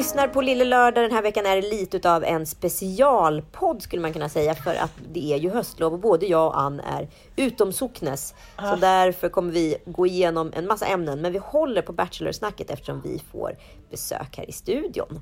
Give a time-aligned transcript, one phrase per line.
[0.00, 1.04] lyssnar på Lille Lördag.
[1.04, 4.54] Den här veckan är det lite av en specialpodd skulle man kunna säga.
[4.54, 8.34] För att det är ju höstlov och både jag och Ann är utom socknes.
[8.56, 11.20] Så därför kommer vi gå igenom en massa ämnen.
[11.20, 13.56] Men vi håller på Bachelor-snacket eftersom vi får
[13.90, 15.20] besök här i studion.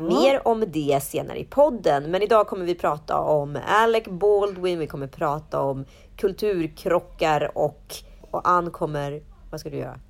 [0.00, 2.10] Mer om det senare i podden.
[2.10, 4.78] Men idag kommer vi prata om Alec Baldwin.
[4.78, 5.84] Vi kommer prata om
[6.16, 7.94] kulturkrockar och,
[8.30, 9.22] och Ann kommer...
[9.50, 10.00] Vad ska du göra?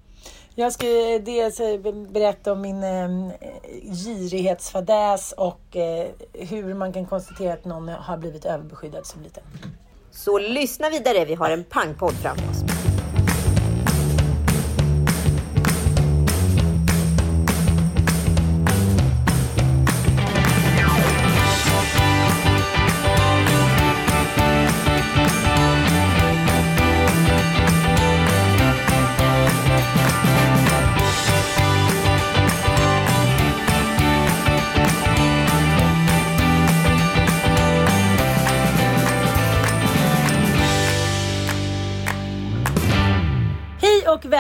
[0.61, 0.87] Jag ska
[1.25, 1.61] dels
[2.09, 3.31] berätta om min eh,
[3.83, 9.42] girighetsfadäs och eh, hur man kan konstatera att någon har blivit överbeskyddad som liten.
[10.11, 11.25] Så lyssna vidare.
[11.25, 12.88] Vi har en pangpodd framför oss.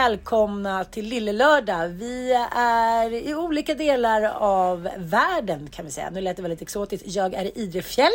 [0.08, 1.88] Välkomna till Lille Lördag.
[1.88, 6.10] Vi är i olika delar av världen kan vi säga.
[6.10, 7.04] Nu lät det väldigt exotiskt.
[7.06, 8.12] Jag är i Idrefjäll.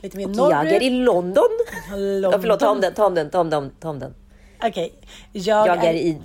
[0.00, 0.50] Lite mer norrut.
[0.50, 1.44] Jag är i London.
[1.90, 2.30] London.
[2.32, 3.70] Ja, förlåt, ta om den, ta om den, ta om den.
[3.80, 4.14] Ta om den.
[4.62, 4.92] Okej.
[5.32, 6.18] Jag, Jag är i...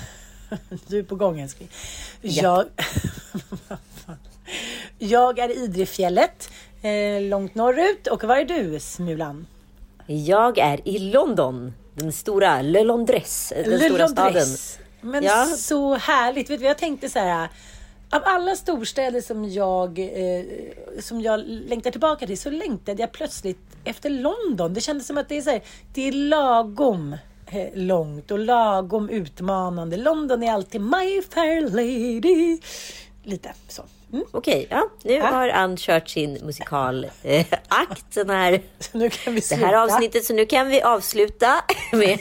[0.86, 1.68] Du är på gång älskling.
[2.20, 2.64] Ja.
[3.68, 3.78] Jag...
[4.98, 6.50] jag är i Idrefjället.
[6.82, 8.06] Eh, långt norrut.
[8.06, 9.46] Och var är du Smulan?
[10.06, 11.72] Jag är i London.
[11.94, 13.52] Den stora Le Londres.
[13.56, 14.32] Den Le stora staden.
[14.34, 14.78] Londres.
[15.00, 15.46] Men Ja.
[15.46, 16.50] så härligt.
[16.50, 17.48] Vet du, jag tänkte så här.
[18.10, 20.44] Av alla storstäder som jag, eh,
[21.00, 24.74] som jag längtar tillbaka till så längtade jag plötsligt efter London.
[24.74, 25.62] Det kändes som att det är, så här,
[25.94, 27.16] det är lagom
[27.46, 29.96] eh, långt och lagom utmanande.
[29.96, 32.58] London är alltid my fair lady.
[33.24, 33.82] Lite så.
[34.12, 34.24] Mm.
[34.30, 34.88] Okej, ja.
[35.04, 35.26] Nu Ja.
[35.26, 37.14] har Ann kört sin musikalakt.
[37.22, 37.46] Eh,
[38.28, 38.62] här,
[38.92, 40.24] nu kan vi det här avsnittet.
[40.24, 42.18] Så nu kan vi avsluta med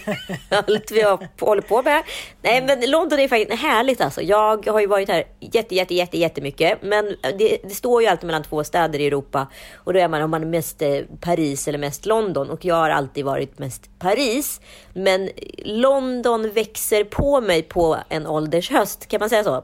[0.49, 2.03] allt vi har, håller på med.
[2.41, 4.21] Nej, men London är faktiskt härligt alltså.
[4.21, 6.81] Jag har ju varit här jätte, jätte, jätte, jättemycket.
[6.81, 9.47] Men det, det står ju alltid mellan två städer i Europa.
[9.75, 12.49] Och då är man om man är mest eh, Paris eller mest London.
[12.49, 14.61] Och jag har alltid varit mest Paris.
[14.93, 15.29] Men
[15.65, 19.07] London växer på mig på en ålders höst.
[19.07, 19.63] Kan man säga så?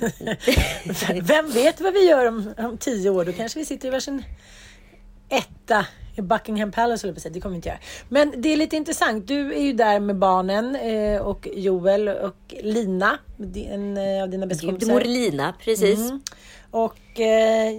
[1.22, 3.24] Vem vet vad vi gör om, om tio år?
[3.24, 4.24] Då kanske vi sitter i varsin
[5.28, 7.34] etta i Buckingham Palace, eller på sätt.
[7.34, 7.78] Det kommer vi inte göra.
[8.08, 9.28] Men det är lite intressant.
[9.28, 13.18] Du är ju där med barnen eh, och Joel och Lina,
[13.70, 15.00] en eh, av dina bästa kompisar.
[15.00, 15.98] Lina, precis.
[15.98, 16.20] Mm.
[16.70, 17.72] Och eh,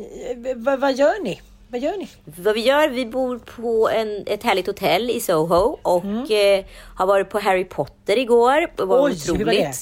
[0.55, 1.41] vad, vad gör ni?
[1.67, 2.07] Vad gör ni?
[2.25, 6.65] Vad vi gör, vi bor på en, ett härligt hotell i Soho och eh,
[6.95, 8.67] har varit på Harry Potter igår.
[8.75, 9.11] Det var Mm.
[9.11, 9.47] Oj, hur otroligt.
[9.47, 9.73] var det?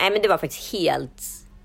[0.00, 1.22] Nej, men det var faktiskt helt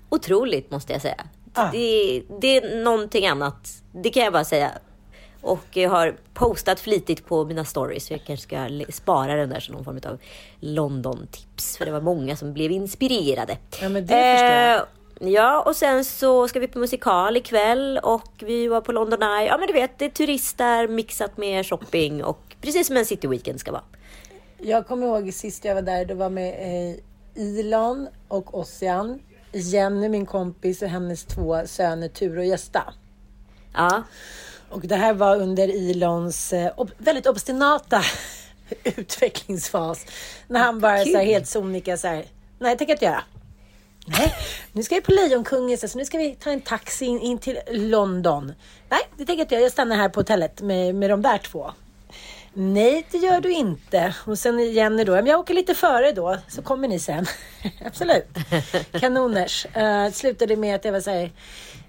[0.08, 1.24] otroligt måste jag säga.
[1.52, 1.70] Ah.
[1.72, 3.82] Det, det är någonting annat.
[3.92, 4.70] Det kan jag bara säga.
[5.40, 8.10] Och jag har postat flitigt på mina stories.
[8.10, 10.18] Jag kanske ska spara den där som någon form av
[10.60, 11.76] London-tips.
[11.76, 13.58] För det var många som blev inspirerade.
[13.82, 14.76] Ja, men det förstår jag.
[14.76, 14.82] Eh,
[15.20, 19.46] Ja, och sen så ska vi på musikal ikväll och vi var på London Eye.
[19.46, 23.26] Ja, men du vet, det är turister mixat med shopping och precis som en city
[23.26, 23.82] weekend ska vara.
[24.58, 29.20] Jag kommer ihåg sist jag var där, då var med eh, Ilon och Ossian,
[29.56, 32.94] Jenny min kompis och hennes två söner Ture och Gösta.
[33.74, 34.02] Ja,
[34.70, 38.02] Och det här var under Ilons eh, ob- väldigt obstinata
[38.84, 40.06] utvecklingsfas.
[40.48, 42.24] När han bara så här, helt sonika så här,
[42.58, 43.22] nej det tänker jag inte göra.
[44.06, 44.34] Nej,
[44.72, 47.58] nu ska vi på Lejonkungen, så nu ska vi ta en taxi in, in till
[47.70, 48.52] London.
[48.88, 49.64] Nej, det tänker inte jag.
[49.64, 51.70] Jag stannar här på hotellet med, med de där två.
[52.58, 54.14] Nej, det gör du inte.
[54.26, 57.26] Och sen Jenny då, jag åker lite före då, så kommer ni sen.
[57.84, 58.26] Absolut.
[58.92, 59.66] Kanoners.
[59.72, 61.30] Eh, uh, slutade med att jag var såhär,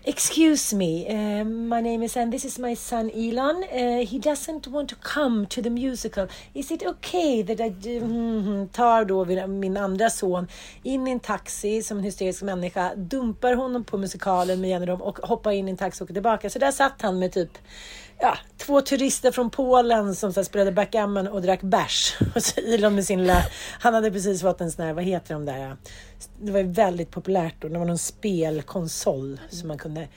[0.03, 3.63] Excuse me, uh, my name is and this is my son Elon.
[3.63, 6.27] Uh, he doesn't want to come to the musical.
[6.53, 7.97] Is it okay that I?
[7.97, 10.47] Mm, mm, mm, tar då min andra son
[10.83, 15.19] in i en taxi som en hysterisk människa, dumpar honom på musikalen med Jenny och
[15.19, 16.49] hoppar in i en taxi och åker tillbaka.
[16.49, 17.57] Så där satt han med typ
[18.19, 22.17] ja, två turister från Polen som så spelade backgammon och drack bärs.
[22.35, 23.43] Och så Elon med sin lilla,
[23.79, 25.77] han hade precis fått en sån här, vad heter de där?
[26.39, 27.67] Det var ju väldigt populärt då.
[27.67, 30.07] Det var någon spelkonsol som man kunde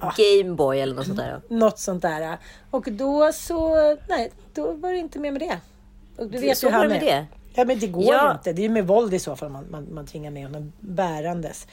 [0.00, 0.14] Ja.
[0.16, 1.40] Gameboy eller något sånt där.
[1.48, 2.38] Något sånt där.
[2.70, 3.74] Och då så,
[4.08, 5.60] nej, då var det inte mer med det.
[6.16, 7.26] Och du vet så var det med det?
[7.54, 8.32] Ja, men det går ja.
[8.32, 8.52] inte.
[8.52, 11.66] Det är ju med våld i så fall man, man, man tvingar med honom bärandes.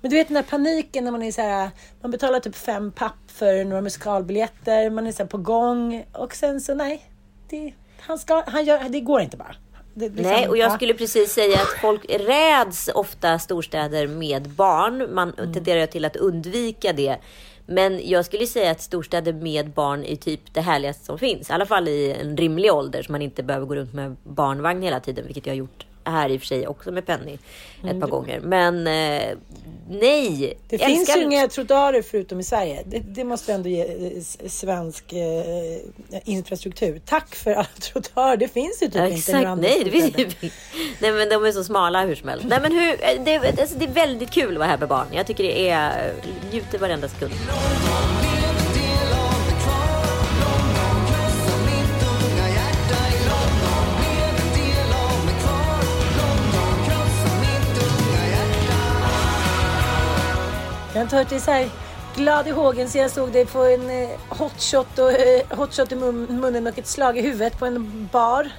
[0.00, 1.70] Men du vet den där paniken när man är så här,
[2.02, 6.60] man betalar typ fem papp för några musikalbiljetter, man är så på gång och sen
[6.60, 7.10] så nej,
[7.48, 9.54] det, han ska, han gör, det går inte bara.
[9.94, 15.14] Det, liksom, Nej, och jag skulle precis säga att folk räds ofta storstäder med barn.
[15.14, 15.52] Man mm.
[15.52, 17.16] tenderar till att undvika det.
[17.66, 21.50] Men jag skulle säga att storstäder med barn är typ det härligaste som finns.
[21.50, 24.82] I alla fall i en rimlig ålder så man inte behöver gå runt med barnvagn
[24.82, 27.84] hela tiden, vilket jag har gjort här i och för sig också med Penny ett
[27.84, 28.00] mm.
[28.00, 28.40] par gånger.
[28.40, 29.38] Men eh,
[29.90, 30.58] nej.
[30.68, 32.82] Det finns ju inga trottoarer förutom i Sverige.
[32.86, 37.00] Det, det måste ändå ge eh, svensk eh, infrastruktur.
[37.04, 38.36] Tack för alla trottoarer.
[38.36, 40.36] Det finns ju typ ja, inte några andra nej, det finns,
[40.98, 42.46] nej, men de är så smala hur som helst.
[42.48, 45.06] Nej, men hur, eh, det, alltså, det är väldigt kul att vara här med barn.
[45.12, 46.14] Jag tycker det är,
[46.52, 47.32] njuter varenda sekund.
[61.00, 61.68] Jag har hört det så här
[62.16, 65.96] glad i hågen så jag såg dig på en eh, hotshot, och, eh, hotshot i
[65.96, 68.52] mun, munnen och ett slag i huvudet på en bar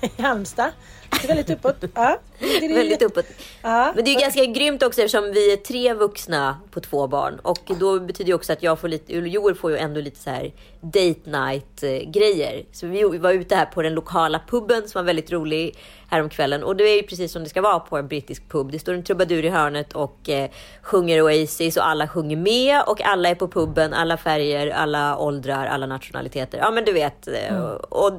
[0.18, 0.70] i Halmstad.
[1.10, 1.84] Det är väldigt uppåt.
[1.94, 2.18] Ja.
[2.60, 3.24] väldigt uppåt.
[3.62, 3.92] Ja.
[3.94, 7.38] Men det är ganska grymt också eftersom vi är tre vuxna på två barn.
[7.42, 10.30] Och då betyder det också att jag får lite, Joel får ju ändå lite så
[10.30, 12.64] här date night eh, grejer.
[12.72, 15.76] Så vi var ute här på den lokala puben som var väldigt rolig
[16.08, 16.64] häromkvällen.
[16.64, 18.72] Och det är ju precis som det ska vara på en brittisk pub.
[18.72, 20.50] Det står en trubadur i hörnet och eh,
[20.82, 25.66] sjunger Oasis och alla sjunger med och alla är på puben, alla färger, alla åldrar,
[25.66, 26.58] alla nationaliteter.
[26.58, 27.28] Ja men du vet.
[27.28, 27.76] Eh, mm.
[27.76, 28.12] Och,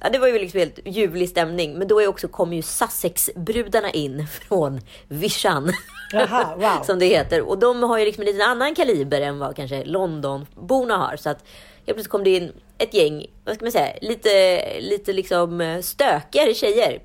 [0.00, 1.78] ja, det var ju liksom helt ljuvlig stämning.
[1.78, 5.72] Men då är också, kommer ju Sussex-brudarna in från Vischan.
[6.12, 6.82] Jaha, wow.
[6.86, 7.40] som det heter.
[7.40, 11.16] Och de har ju liksom en liten annan kaliber än vad kanske Londonborna har.
[11.16, 11.44] Så att
[11.86, 15.80] helt plötsligt kom det in ett gäng, vad ska man säga, lite, lite liksom eh,
[15.80, 17.00] stökigare tjejer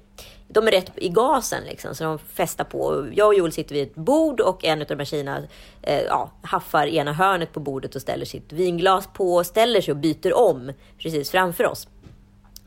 [0.50, 3.08] de är rätt i gasen liksom, så de festar på.
[3.14, 5.42] Jag och Joel sitter vid ett bord och en av de här tjejerna
[5.82, 9.98] eh, ja, haffar ena hörnet på bordet och ställer sitt vinglas på, ställer sig och
[9.98, 11.88] byter om precis framför oss.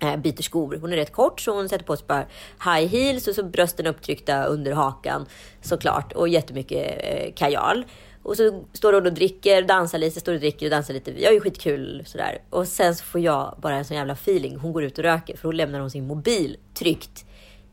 [0.02, 0.78] Eh, byter skor.
[0.80, 2.24] Hon är rätt kort så hon sätter på sig bara
[2.64, 5.26] high heels och så brösten upptryckta under hakan
[5.62, 7.84] såklart och jättemycket eh, kajal.
[8.22, 11.12] Och så står hon och dricker, dansar lite, står och dricker och dansar lite.
[11.12, 12.42] Vi har ju skitkul sådär.
[12.50, 14.56] Och sen så får jag bara en sån jävla feeling.
[14.56, 17.24] Hon går ut och röker för då lämnar hon sin mobil tryckt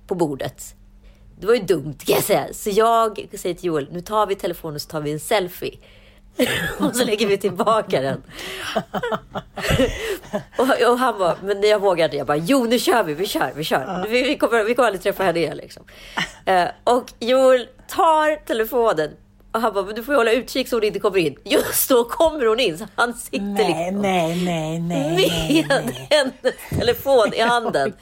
[0.07, 0.75] på bordet.
[1.39, 2.53] Det var ju dumt kan jag säga.
[2.53, 5.77] Så jag säger till Joel, nu tar vi telefonen och så tar vi en selfie.
[6.79, 8.23] och så lägger vi tillbaka den.
[10.57, 12.17] och, och, han bara, men jag vågar inte.
[12.17, 14.05] Jag bara, jo nu kör vi, vi kör, vi kör.
[14.09, 15.83] Vi, vi, kommer, vi kommer aldrig träffa henne igen liksom.
[16.49, 19.11] Uh, och Joel tar telefonen,
[19.51, 21.35] och han bara, men du får ju hålla utkik så hon inte kommer in.
[21.43, 26.07] Just då kommer hon in, så han sitter nej, liksom nej, nej, nej, med nej,
[26.09, 27.93] hennes telefon i handen.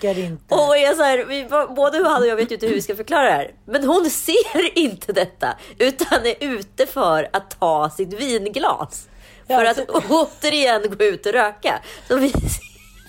[0.49, 2.95] Och jag så här, vi, både han och jag vet ju inte hur vi ska
[2.95, 3.51] förklara det här.
[3.65, 9.07] Men hon ser inte detta, utan är ute för att ta sitt vinglas.
[9.47, 11.81] För ja, att återigen gå ut och röka.
[12.07, 12.33] Så vi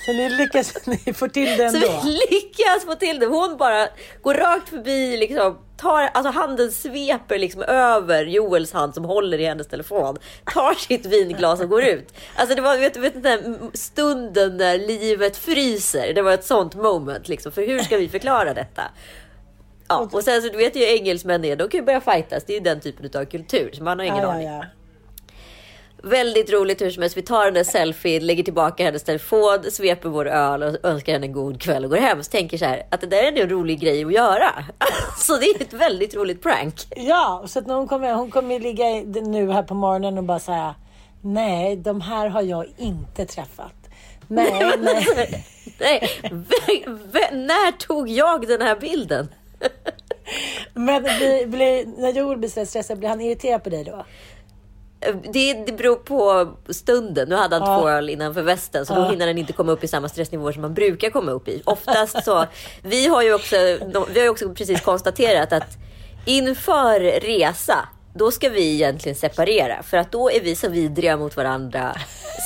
[0.06, 1.80] så ni lyckas, ni får till det ändå?
[1.80, 3.26] Så vi lyckas få till det.
[3.26, 3.88] Hon bara
[4.22, 9.44] går rakt förbi, liksom, tar, alltså handen sveper liksom över Joels hand som håller i
[9.44, 10.16] hennes telefon.
[10.44, 12.14] Tar sitt vinglas och går ut.
[12.36, 16.14] Alltså det var, vet vet den där stunden när livet fryser.
[16.14, 17.52] Det var ett sånt moment liksom.
[17.52, 18.82] För hur ska vi förklara detta?
[19.88, 22.44] Ja, och sen så du vet ju engelsmän är, de kan ju börja fightas.
[22.44, 24.46] Det är ju den typen av kultur, så man har ingen ja, aning.
[24.46, 24.64] Ja, ja.
[26.06, 27.16] Väldigt roligt hur som helst.
[27.16, 31.26] Vi tar den där selfien, lägger tillbaka hennes telefon, sveper vår öl och önskar henne
[31.26, 32.22] en god kväll och går hem.
[32.22, 34.64] Så tänker så här att det där är en rolig grej att göra.
[35.18, 36.74] Så det är ett väldigt roligt prank.
[36.96, 38.84] Ja, så att när hon kommer, hon kommer ligga
[39.22, 40.74] nu här på morgonen och bara säga
[41.20, 43.74] Nej, de här har jag inte träffat.
[44.28, 45.44] Nej, nej.
[45.80, 46.10] nej.
[47.32, 49.28] När tog jag den här bilden?
[50.74, 54.04] Men blir, blir, när Joel blir så stressad, blir han irriterad på dig då?
[55.32, 57.28] Det, det beror på stunden.
[57.28, 59.88] Nu hade han två öl innanför västen så då hinner han inte komma upp i
[59.88, 61.62] samma stressnivåer som man brukar komma upp i.
[61.64, 62.46] Oftast så.
[62.82, 63.56] Vi har ju också,
[64.08, 65.78] vi har ju också precis konstaterat att
[66.24, 71.36] inför resa då ska vi egentligen separera för att då är vi så vidriga mot
[71.36, 71.96] varandra.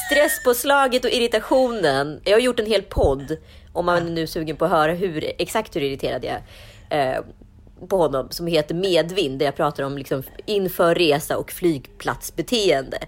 [0.06, 2.20] Stresspåslaget och irritationen.
[2.24, 3.36] Jag har gjort en hel podd
[3.72, 6.34] om man är nu sugen på att höra hur, exakt hur irriterad jag
[6.90, 7.22] är.
[7.88, 12.98] På honom som heter Medvind där jag pratar om liksom inför resa och flygplatsbeteende.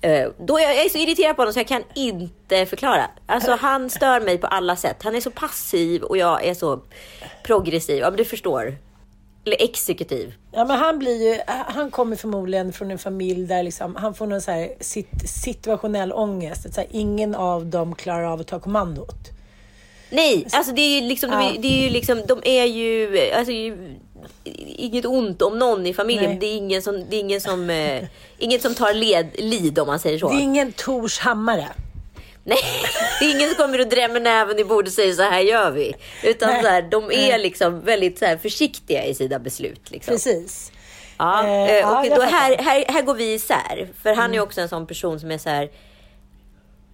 [0.00, 3.10] Eh, då är jag, är så irriterad på honom så jag kan inte förklara.
[3.26, 5.02] Alltså han stör mig på alla sätt.
[5.02, 6.80] Han är så passiv och jag är så
[7.44, 7.98] progressiv.
[7.98, 8.76] Ja men du förstår.
[9.46, 10.34] Eller exekutiv.
[10.52, 14.26] Ja, men han blir ju, han kommer förmodligen från en familj där liksom, han får
[14.26, 16.74] någon så här sit, situationell ångest.
[16.74, 19.30] Så här, ingen av dem klarar av att ta kommandot.
[20.10, 23.18] Nej, alltså det är ju liksom, de, är, det är ju liksom, de är ju,
[23.30, 23.52] alltså
[24.76, 26.30] inget ont om någon i familjen.
[26.30, 26.38] Nej.
[26.38, 28.04] Det är ingen som, det är ingen som, eh,
[28.38, 30.28] ingen som tar led, lid om man säger så.
[30.28, 31.68] Det är ingen Tors hammare.
[32.44, 32.58] Nej,
[33.20, 35.70] det är ingen som kommer och drämmer näven i bordet och säger så här gör
[35.70, 35.94] vi.
[36.22, 36.62] Utan Nej.
[36.62, 39.90] så här, de är liksom väldigt så här, försiktiga i sina beslut.
[39.90, 40.14] Liksom.
[40.14, 40.72] Precis.
[41.18, 43.88] Ja, Eh, eh, ja, och då här, här, här går vi isär.
[44.02, 45.70] För han är ju också en sån person som är så här.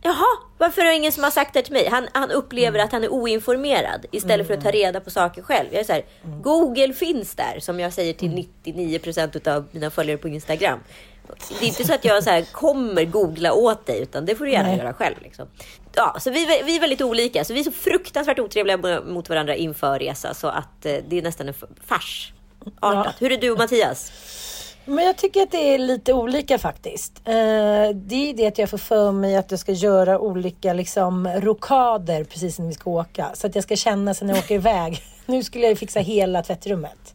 [0.02, 1.88] Jaha, varför är det ingen som har sagt det till mig?
[1.88, 5.69] Han, han upplever att han är oinformerad istället för att ta reda på saker själv.
[5.71, 6.04] Jag är så här,
[6.42, 10.78] Google finns där, som jag säger till 99% av mina följare på Instagram.
[11.49, 14.45] Det är inte så att jag så här, kommer googla åt dig, utan det får
[14.45, 14.78] du gärna Nej.
[14.78, 15.16] göra själv.
[15.23, 15.49] Liksom.
[15.95, 17.45] Ja, så vi, vi är väldigt olika.
[17.45, 21.23] Så vi är så fruktansvärt otrevliga mot varandra inför resa så att eh, det är
[21.23, 21.54] nästan en
[21.87, 22.33] fars.
[22.80, 23.14] Artat.
[23.19, 24.12] Hur är du och Mattias?
[24.90, 27.12] Men jag tycker att det är lite olika faktiskt.
[27.25, 27.32] Eh,
[27.94, 32.25] det är det att jag får för mig att jag ska göra olika liksom, rokader
[32.25, 33.30] precis när vi ska åka.
[33.35, 35.02] Så att jag ska känna sen när jag åker iväg.
[35.26, 37.14] Nu skulle jag ju fixa hela tvättrummet.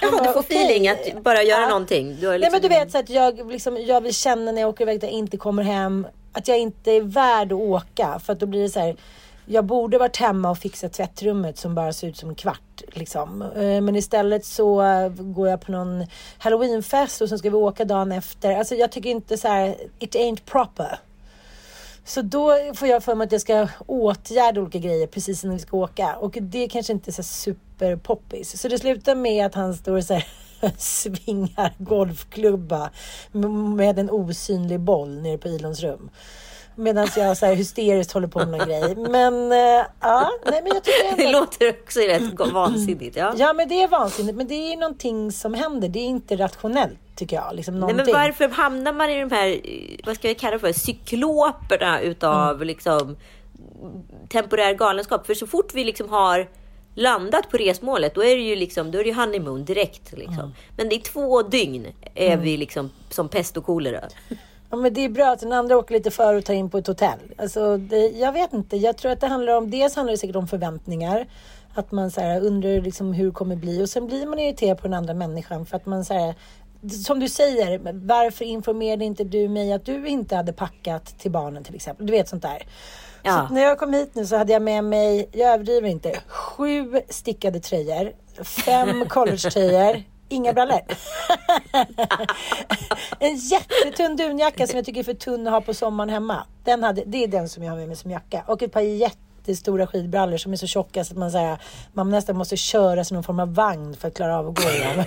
[0.00, 1.68] Jaha, du bara, får "Okej." feeling att bara göra Ja.
[1.68, 2.16] någonting.
[2.20, 2.52] Du har Nej liksom...
[2.52, 5.02] men du vet så att jag, liksom, jag vill känna när jag åker iväg att
[5.02, 6.06] jag inte kommer hem.
[6.32, 8.20] Att jag inte är värd att åka.
[8.24, 8.96] För att då blir det så här.
[9.46, 12.82] Jag borde varit hemma och fixat tvättrummet som bara ser ut som en kvart.
[12.92, 13.42] Liksom.
[13.42, 14.82] Eh, men istället så
[15.18, 16.06] går jag på någon
[16.38, 18.56] halloweenfest och sen ska vi åka dagen efter.
[18.56, 20.98] Alltså jag tycker inte så här, it ain't proper.
[22.04, 25.62] Så då får jag för mig att jag ska åtgärda olika grejer precis innan vi
[25.62, 26.16] ska åka.
[26.16, 28.60] Och det kanske inte är så superpoppis.
[28.60, 30.26] Så det slutar med att han står och så här
[30.78, 32.90] svingar golfklubba
[33.76, 36.10] med en osynlig boll nere på Ilons rum.
[36.76, 38.96] Medan jag så här hysteriskt håller på med någon grej.
[38.96, 43.16] Men eh, ja, nej men jag tycker ändå Det låter också rätt vansinnigt.
[43.16, 43.34] Ja.
[43.36, 44.36] Ja men det är vansinnigt.
[44.36, 45.88] Men det är någonting som händer.
[45.88, 47.54] Det är inte rationellt tycker jag.
[47.54, 49.60] Liksom Nej, men varför hamnar man i de här,
[50.06, 52.66] vad ska jag kalla för, cykloperna utav Mm.
[52.66, 53.16] liksom
[54.28, 55.26] temporär galenskap?
[55.26, 56.48] För så fort vi liksom har
[56.94, 60.12] landat på resmålet, då är det ju liksom, då är det ju honeymoon direkt.
[60.12, 60.38] Liksom.
[60.38, 60.52] Mm.
[60.76, 64.00] Men i två dygn är vi liksom som pest och kolera.
[64.74, 66.78] Ja, men det är bra att den andra åker lite före och tar in på
[66.78, 67.18] ett hotell.
[67.38, 68.76] Alltså, det, jag vet inte.
[68.76, 71.26] Jag tror att det handlar om, dels handlar det säkert om förväntningar.
[71.74, 73.82] Att man så här, undrar liksom hur det kommer bli.
[73.82, 75.66] Och sen blir man irriterad på den andra människan.
[75.66, 76.34] För att man så här,
[77.06, 81.64] som du säger, varför informerade inte du mig att du inte hade packat till barnen
[81.64, 82.06] till exempel?
[82.06, 82.66] Du vet sånt där.
[83.22, 83.46] Ja.
[83.48, 87.00] Så när jag kom hit nu så hade jag med mig, jag överdriver inte, sju
[87.08, 88.12] stickade tröjor,
[88.44, 90.02] fem collegetröjor,
[90.34, 90.80] inga brallor.
[93.18, 96.46] en jättetunn dunjacka som jag tycker är för tunn att ha på sommaren hemma.
[96.64, 98.44] Den hade, det är den som jag har med mig som jacka.
[98.46, 101.58] Och ett par jätte jättestora skidbrallor som är så tjocka så att man, så här,
[101.92, 104.70] man nästan måste köra sig någon form av vagn för att klara av att gå
[104.70, 105.04] i dem.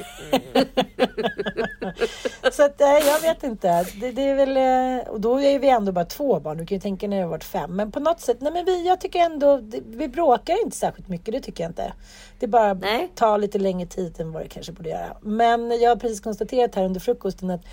[2.52, 3.86] så att, jag vet inte.
[4.02, 6.58] Det, det är väl, eh, och då är vi ändå bara två barn.
[6.58, 7.76] Du kan ju tänka när jag har varit fem.
[7.76, 11.08] Men på något sätt, nej men vi, jag tycker ändå, det, vi bråkar inte särskilt
[11.08, 11.34] mycket.
[11.34, 11.94] Det tycker jag inte.
[12.40, 13.12] Det bara Nej.
[13.16, 15.18] tar lite längre tid än vad det kanske borde göra.
[15.22, 17.66] Men jag har precis konstaterat här under frukosten att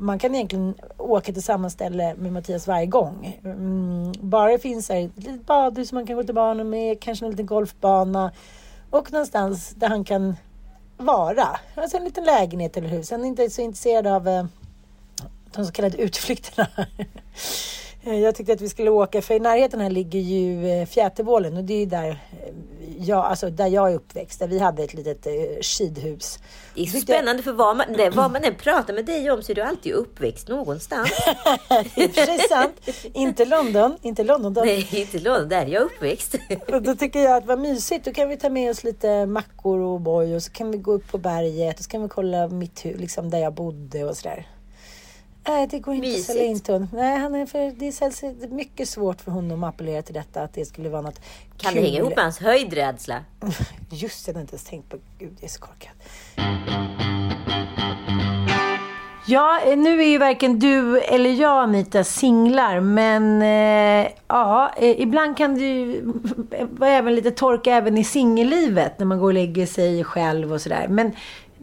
[0.00, 3.40] man kan egentligen åka till samma ställe med Mattias varje gång.
[3.44, 7.00] Mm, bara det finns här, ett litet badhus som man kan gå till barnen med,
[7.00, 8.32] kanske en liten golfbana
[8.90, 10.36] och någonstans där han kan
[10.96, 11.60] vara.
[11.74, 13.10] Alltså en liten lägenhet eller hus.
[13.10, 14.44] Han är inte så intresserad av eh,
[15.54, 16.68] de så kallade utflykterna.
[18.02, 21.56] Eh, Jag tyckte att vi skulle åka, för i närheten här ligger ju eh, Fjätervålen
[21.56, 22.54] och det är där eh,
[23.00, 24.38] jag, alltså där jag är uppväxt.
[24.38, 25.26] Där vi hade ett litet
[25.64, 26.38] skidhus.
[26.74, 29.42] Det är så spännande för vad man, det, vad man än pratar med dig om
[29.42, 31.10] så är du alltid uppväxt någonstans.
[31.68, 32.88] Och för sig sant.
[33.12, 34.54] Inte London, inte London.
[34.54, 34.60] Då.
[34.60, 36.34] Nej, inte London, där är jag uppväxt.
[36.72, 38.04] Och då tycker jag att vad mysigt.
[38.04, 40.92] Då kan vi ta med oss lite mackor och boy och så kan vi gå
[40.92, 44.16] upp på berget och så kan vi kolla mitt hus, liksom där jag bodde och
[44.16, 44.46] sådär.
[45.48, 46.88] Nej, det går inte att sälja in till honom.
[46.92, 50.02] Nej, han är för, det är sällsynt- det är mycket svårt för honom att appellera
[50.02, 51.20] till detta, att det skulle vara något
[51.58, 51.82] Kan kul.
[51.82, 53.24] det hänga ihop med hans höjdrädsla?
[53.90, 54.96] Just det, jag hade inte ens tänkt på.
[55.18, 55.92] Gud, jag är så korkad.
[59.26, 62.80] Ja, eh, nu är ju varken du eller jag, Anita, singlar.
[62.80, 66.02] Men eh, ja, eh, ibland kan det ju
[66.70, 68.98] vara även lite torka även i singellivet.
[68.98, 70.86] När man går och lägger sig själv och sådär.
[70.88, 71.12] Men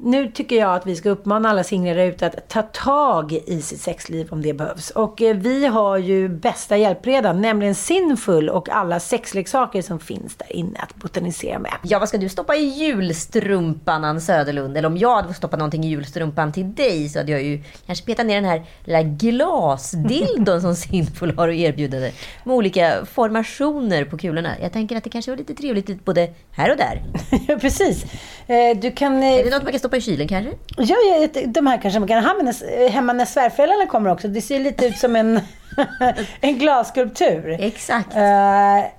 [0.03, 3.81] nu tycker jag att vi ska uppmana alla singlar ute att ta tag i sitt
[3.81, 4.89] sexliv om det behövs.
[4.89, 10.55] Och eh, vi har ju bästa hjälpredan, nämligen Sinful och alla sexleksaker som finns där
[10.55, 11.71] inne att botanisera med.
[11.83, 14.77] Ja, vad ska du stoppa i julstrumpan, Ann Söderlund?
[14.77, 17.63] Eller om jag hade fått stoppa någonting i julstrumpan till dig så hade jag ju
[17.85, 22.13] kanske petat ner den här lilla glasdildon som Sinful har att erbjuda dig.
[22.43, 24.51] Med olika formationer på kulorna.
[24.61, 27.01] Jag tänker att det kanske var lite trevligt både här och där.
[27.47, 28.03] Ja, precis.
[28.47, 29.23] Eh, Du kan...
[29.23, 30.51] eh, Är det något man kan stoppa i kylen kanske?
[30.77, 34.27] Ja, ja, de här kanske man kan när- hemma när svärföräldrarna kommer också.
[34.27, 35.39] Det ser lite ut som en,
[36.41, 37.57] en glasskulptur.
[37.59, 38.15] Exakt.
[38.15, 38.21] Eh,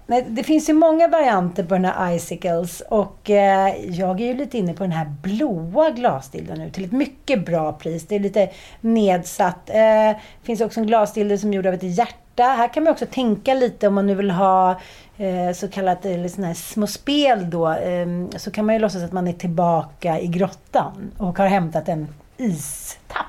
[0.07, 4.35] nej, det finns ju många varianter på den här Icicles och eh, jag är ju
[4.35, 8.07] lite inne på den här blåa glasdilden nu till ett mycket bra pris.
[8.07, 8.49] Det är lite
[8.81, 9.67] nedsatt.
[9.67, 12.43] Det finns också en glasdildo som är gjord av ett hjärta.
[12.43, 14.81] Här kan man också tänka lite om man nu vill ha
[15.19, 17.67] Eh, så kallat eh, såna här små spel då.
[17.67, 21.89] Ehm, så kan man ju låtsas att man är tillbaka i grottan och har hämtat
[21.89, 23.27] en istapp.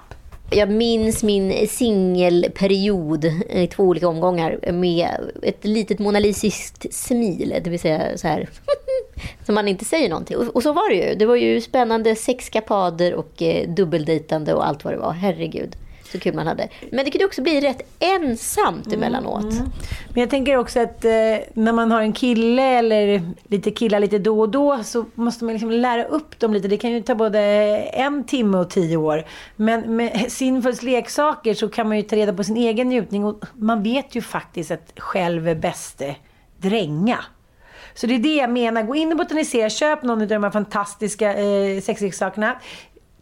[0.50, 5.10] Jag minns min singelperiod eh, i två olika omgångar med
[5.44, 8.50] ett litet monalisiskt smil, det vill säga så här
[9.46, 10.38] som man inte säger någonting.
[10.38, 11.16] Och, och så var det ju.
[11.16, 15.12] Det var ju spännande sexkapader och eh, dubbeldejtande och allt vad det var.
[15.12, 15.76] Herregud,
[16.12, 16.68] så kul man hade.
[16.92, 19.54] Men det kunde också bli rätt ensamt emellanåt.
[20.10, 21.12] Men jag tänker också att eh,
[21.54, 25.54] när man har en kille eller lite killar lite då och då så måste man
[25.54, 26.68] liksom lära upp dem lite.
[26.68, 27.40] Det kan ju ta både
[27.80, 29.26] en timme och tio år.
[29.56, 33.46] Men med Sinfuls leksaker så kan man ju ta reda på sin egen njutning och
[33.54, 36.16] man vet ju faktiskt att själv är bäste
[36.58, 37.20] dränga.
[37.94, 38.84] Så det är det jag menar.
[38.84, 39.70] Gå in och botanisera.
[39.70, 42.60] Köp någon av de här fantastiska eh, sexleksakerna.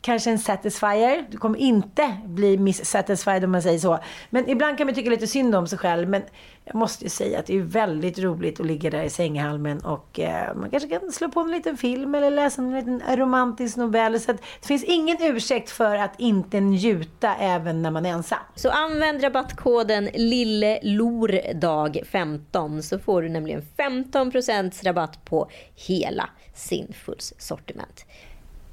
[0.05, 1.25] Kanske en satisfier.
[1.29, 3.99] Du kommer inte bli miss satisfied om man säger så.
[4.29, 6.09] Men ibland kan man tycka lite synd om sig själv.
[6.09, 6.21] Men
[6.65, 10.19] jag måste ju säga att det är väldigt roligt att ligga där i sänghalmen och
[10.19, 14.19] eh, man kanske kan slå på en liten film eller läsa en liten romantisk novell.
[14.19, 18.39] Så att det finns ingen ursäkt för att inte njuta även när man är ensam.
[18.55, 28.05] Så använd rabattkoden LILLELORDAG15 så får du nämligen 15% rabatt på hela Sinfuls sortiment.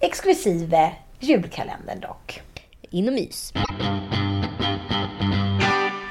[0.01, 2.43] Exklusive julkalendern dock.
[2.91, 3.53] In och mys.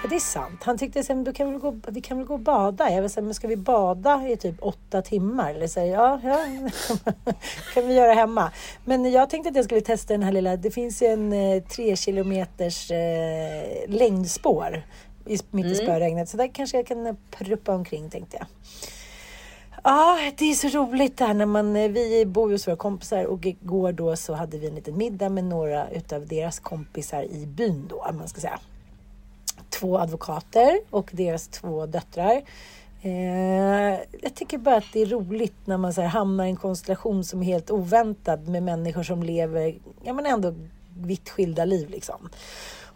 [0.04, 0.64] Ja, det är sant.
[0.64, 2.92] Han tyckte att då kan vi, väl gå, vi kan väl gå och bada.
[2.92, 5.54] Jag vill säga, men ska vi bada i typ åtta timmar?
[5.54, 6.40] Eller så, här, ja, ja,
[7.74, 8.52] kan vi göra hemma.
[8.86, 11.64] Men jag tänkte att jag skulle testa den här lilla, det finns ju en eh,
[11.64, 14.84] tre kilometers eh, längdspår
[15.26, 16.30] i, mitt i spöregnet.
[16.30, 18.48] Så där kanske jag kan pruppa omkring tänkte jag.
[19.84, 22.76] Ja, det är så roligt det här när man, eh, vi bor ju hos våra
[22.76, 27.24] kompisar och igår då så hade vi en liten middag med några utav deras kompisar
[27.24, 28.60] i byn då, om man ska säga
[29.70, 32.42] två advokater och deras två döttrar.
[33.02, 36.56] Eh, jag tycker bara att det är roligt när man så här hamnar i en
[36.56, 40.56] konstellation som är helt oväntad med människor som lever, ja men ändå
[40.98, 42.30] vitt skilda liv liksom.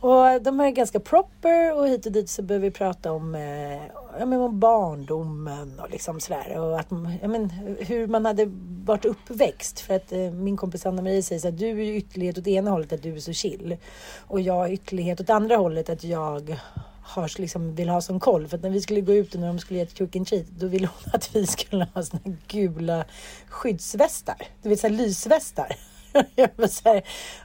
[0.06, 3.36] Och de här är ganska proper och hit och dit så behöver vi prata om,
[3.36, 3.86] eh,
[4.20, 6.60] ja, men om barndomen och liksom sådär.
[6.60, 6.88] Och att,
[7.22, 8.46] ja, men, hur man hade
[8.86, 9.80] varit uppväxt.
[9.80, 12.72] För att eh, min kompis Anna-Marie säger så att du är ju ytterlighet åt ena
[12.72, 13.78] hållet att du är så chill.
[14.28, 16.58] Och jag är ytterlighet åt andra hållet att jag
[17.02, 18.48] har, liksom, vill ha som koll.
[18.48, 20.28] För att när vi skulle gå ut och när de skulle ge ett cook and
[20.28, 23.06] treat, då ville hon att vi skulle ha såna här gula
[23.48, 24.38] skyddsvästar.
[24.62, 25.76] Du vet, så här lysvästar.
[26.36, 26.50] Jag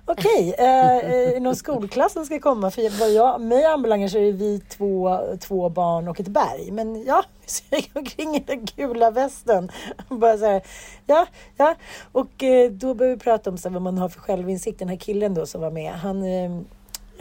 [0.04, 2.70] okej, okay, eh, eh någon skolklass som ska komma?
[2.70, 6.70] För vad jag, mig anbelangar så är vi två, två barn och ett berg.
[6.70, 9.70] Men ja, så jag gick omkring i den gula västen.
[10.08, 10.62] Bara så här,
[11.06, 11.74] ja, ja.
[12.12, 14.78] Och eh, då började vi prata om så här, vad man har för självinsikt.
[14.78, 16.60] Den här killen då som var med, han eh,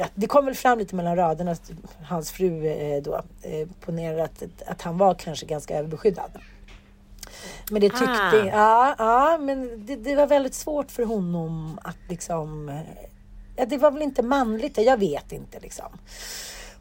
[0.01, 1.71] Ja, det kom väl fram lite mellan raderna att
[2.03, 6.31] hans fru eh, då eh, ponerade att, att han var kanske ganska överbeskyddad.
[7.71, 8.05] Men det tyckte...
[8.05, 8.45] Ah.
[8.45, 12.79] Ja, ja men det, det var väldigt svårt för honom att liksom...
[13.55, 15.85] Ja, det var väl inte manligt, jag vet inte liksom.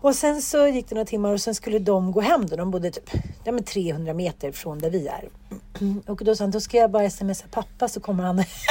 [0.01, 2.57] Och sen så gick det några timmar och sen skulle de gå hem då.
[2.57, 3.11] De bodde typ
[3.45, 5.29] ja, men 300 meter från där vi är.
[6.11, 8.45] Och då sa han, då ska jag bara smsa pappa så kommer han och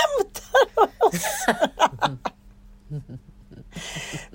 [0.54, 1.46] hämtar oss.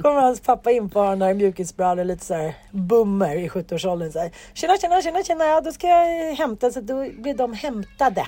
[0.02, 4.12] kommer hans pappa in på honom i mjukisbrallor, lite så här bummer i 70-årsåldern.
[4.12, 6.70] Så här, tjena, tjena, tjena, tjena, ja, då ska jag hämta.
[6.70, 8.26] Så då blev de hämtade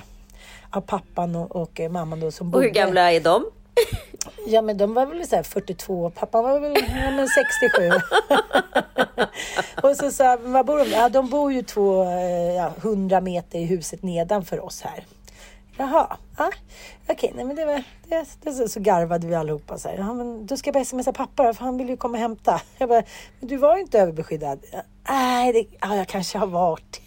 [0.69, 2.65] av pappan och, och eh, mamman då som Och bodde...
[2.65, 3.45] hur gamla är de?
[4.47, 6.09] Ja, men de var väl så här 42.
[6.09, 7.89] Pappa var väl ja, men 67.
[9.83, 10.85] och så sa var bor de?
[10.85, 15.05] Ja, de bor ju två, eh, ja, 100 meter i huset nedanför oss här.
[15.77, 16.51] Jaha, ja,
[17.09, 19.97] okej, nej men det var, det, det, så, så garvade vi allihopa så här.
[19.97, 22.19] Ja, men då ska jag bara smsa pappa då, för han vill ju komma och
[22.19, 22.61] hämta.
[22.77, 23.03] Jag bara,
[23.39, 24.59] men du var ju inte överbeskyddad.
[25.09, 27.01] Nej, det, ja, jag kanske har varit.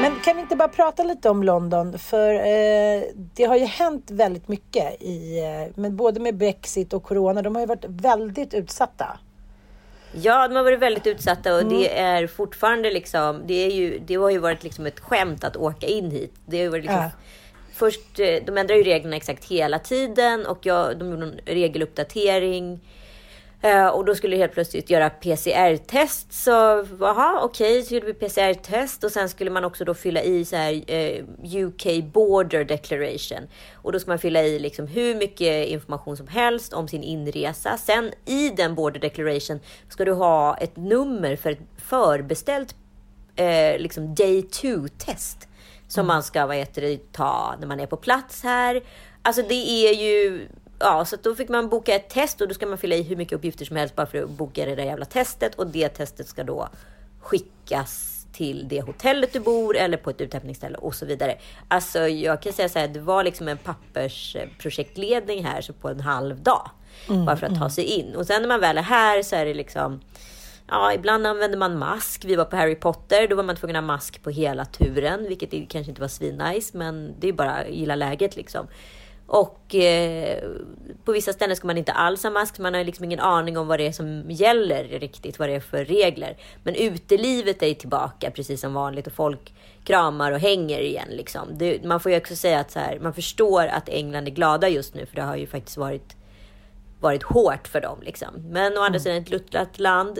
[0.00, 1.98] Men kan vi inte bara prata lite om London?
[1.98, 3.02] För eh,
[3.34, 7.42] det har ju hänt väldigt mycket i, eh, men både med Brexit och Corona.
[7.42, 9.18] De har ju varit väldigt utsatta.
[10.12, 14.14] Ja, de har varit väldigt utsatta och det är fortfarande liksom, det, är ju, det
[14.14, 16.34] har ju varit liksom ett skämt att åka in hit.
[16.46, 17.10] Det har varit liksom, Ja.
[17.74, 22.80] Först, eh, de ändrar ju reglerna exakt hela tiden och jag, de gjorde en regeluppdatering.
[23.62, 26.32] Eh, och då skulle det helt plötsligt göra PCR-test.
[26.32, 26.50] Så
[27.00, 30.56] jaha, okej, så gjorde vi PCR-test och sen skulle man också då fylla i så
[30.56, 31.24] här eh,
[31.66, 33.48] UK Border Declaration.
[33.74, 37.76] Och då ska man fylla i liksom hur mycket information som helst om sin inresa.
[37.76, 42.74] Sen i den Border Declaration ska du ha ett nummer för ett förbeställt
[43.36, 45.48] eh, liksom day 2-test.
[45.88, 48.82] Som man ska vad heter det, ta när man är på plats här.
[49.22, 50.48] Alltså det är ju...
[50.78, 53.16] Ja, så då fick man boka ett test och då ska man fylla i hur
[53.16, 55.54] mycket uppgifter som helst bara för att boka det där jävla testet.
[55.54, 56.68] Och det testet ska då
[57.20, 61.38] skickas till det hotellet du bor eller på ett uthämtningsställe och så vidare.
[61.68, 66.00] Alltså jag kan säga så här, det var liksom en pappersprojektledning här så på en
[66.00, 66.70] halv dag.
[67.26, 68.14] bara för att ta sig in.
[68.16, 70.00] Och sen när man väl är här så är det liksom
[70.70, 72.24] Ja, ibland använder man mask.
[72.24, 75.28] Vi var på Harry Potter, då var man tvungen att ha mask på hela turen,
[75.28, 78.66] vilket kanske inte var svinnice, men det är bara att gilla läget liksom.
[79.30, 80.38] Och eh,
[81.04, 83.66] på vissa ställen ska man inte alls ha mask, man har liksom ingen aning om
[83.66, 86.36] vad det är som gäller riktigt, vad det är för regler.
[86.62, 91.48] Men utelivet är tillbaka precis som vanligt och folk kramar och hänger igen liksom.
[91.58, 94.68] Det, man får ju också säga att så här, man förstår att England är glada
[94.68, 96.16] just nu, för det har ju faktiskt varit
[97.00, 97.98] varit hårt för dem.
[98.02, 98.28] Liksom.
[98.50, 100.18] Men å andra sidan ett luttrat land,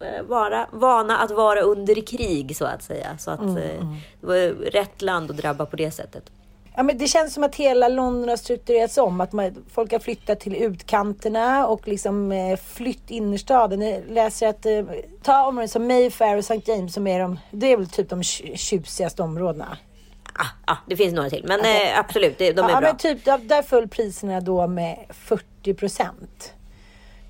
[0.00, 3.18] eh, vara, vana att vara under krig så att säga.
[3.18, 3.90] Så att eh,
[4.20, 6.30] det var rätt land att drabba på det sättet.
[6.76, 9.20] Ja, men det känns som att hela London har strukturerats om.
[9.20, 13.82] Att man, folk har flyttat till utkanterna och liksom eh, flytt innerstaden.
[13.82, 14.82] Jag läser att eh,
[15.22, 16.72] ta områden som Mayfair och St.
[16.72, 19.76] James som är de, det är väl typ de tj- tjusigaste områdena.
[20.38, 22.88] Ah, ah, det finns några till, men eh, absolut, det, de är ja, bra.
[22.88, 26.52] men typ, där, där föll priserna då med 40 procent.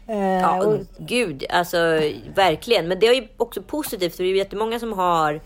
[0.09, 1.79] Eh, Ja, och- gud, alltså
[2.35, 2.89] verkligen.
[2.89, 5.41] Men det är ju också positivt, för det är ju jättemånga som har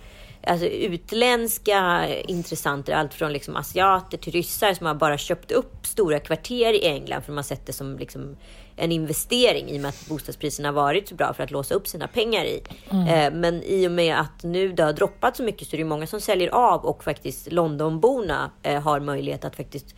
[0.46, 6.18] alltså, utländska intressenter, allt från liksom, asiater till ryssar som har bara köpt upp stora
[6.18, 8.36] kvarter i England för har sett det som liksom,
[8.76, 11.88] en investering i och med att bostadspriserna har varit så bra för att låsa upp
[11.88, 12.62] sina pengar i.
[12.90, 15.84] Eh, men i och med att nu det har droppat så mycket så är det
[15.84, 19.94] många som säljer av och faktiskt Londonborna eh, har möjlighet att faktiskt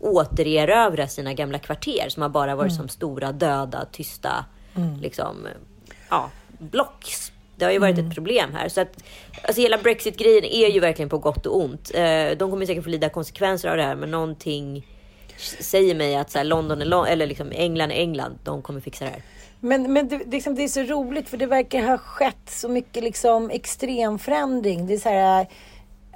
[0.00, 4.44] återerövra sina gamla kvarter som har bara varit som stora döda, tysta
[5.00, 5.48] liksom,
[6.10, 7.31] ja, blocks.
[7.62, 8.68] Det har ju varit ett problem här.
[8.68, 9.04] Så att,
[9.42, 11.90] alltså hela Brexit-grejen är ju verkligen på gott och ont.
[11.94, 14.86] Eh, de kommer säkert få lida konsekvenser av det här, men någonting
[15.60, 18.38] säger mig att så här, London är Lon- eller liksom England är England.
[18.44, 19.22] De kommer fixa det här.
[19.60, 23.04] Men, men det, liksom, det är så roligt för det verkar ha skett så mycket
[23.04, 24.86] liksom, extremförändring.
[24.86, 25.46] Det är så här,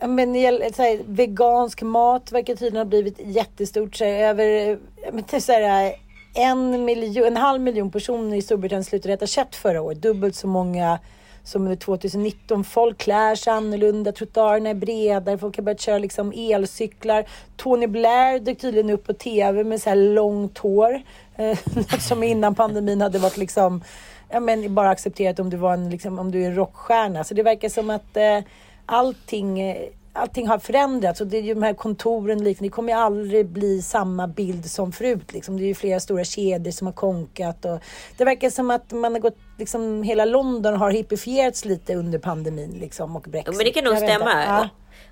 [0.06, 0.34] men,
[0.74, 3.96] så här, vegansk mat verkar tydligen ha blivit jättestort.
[3.96, 4.78] Så här, över
[5.12, 5.92] men, så här,
[6.34, 10.02] en, miljon, en halv miljon personer i Storbritannien slutade äta kött förra året.
[10.02, 10.98] Dubbelt så många
[11.46, 12.64] som under 2019.
[12.64, 17.24] Folk klär sig annorlunda, trottoarerna är bredare, folk har börjat köra liksom elcyklar.
[17.56, 21.02] Tony Blair dök tydligen upp på TV med så här långt hår.
[21.36, 21.58] Eh,
[22.00, 23.84] som innan pandemin hade varit liksom,
[24.28, 27.24] ja men bara accepterat om du var en, liksom, om du är en rockstjärna.
[27.24, 28.40] Så det verkar som att eh,
[28.86, 29.76] allting, eh,
[30.16, 32.68] allting har förändrats och det är ju de här kontoren liknande.
[32.68, 35.32] Det kommer ju aldrig bli samma bild som förut.
[35.32, 35.56] Liksom.
[35.56, 37.80] Det är ju flera stora kedjor som har konkat och
[38.16, 42.70] det verkar som att man har gått, liksom hela London har hippifierats lite under pandemin
[42.70, 43.56] liksom och Brexit.
[43.56, 44.44] Men det kan nog stämma.
[44.44, 44.68] Ja.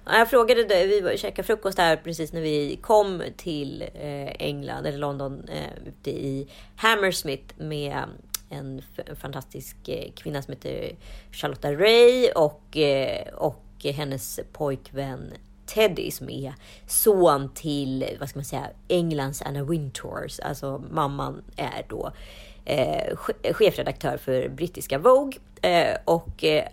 [0.06, 4.86] Ja, Jag frågade, vi och käkade frukost här precis när vi kom till eh, England,
[4.86, 8.02] eller London, eh, ute i Hammersmith med
[8.50, 8.82] en
[9.20, 10.96] fantastisk eh, kvinna som heter
[11.32, 13.34] Charlotta Ray och, eh,
[13.90, 15.32] och hennes pojkvän
[15.66, 16.54] Teddy som är
[16.86, 20.40] son till, vad ska man säga, Englands Anna Wintours.
[20.40, 22.12] Alltså mamman är då
[22.64, 25.38] eh, che- chefredaktör för brittiska Vogue.
[25.62, 26.64] Eh, och eh,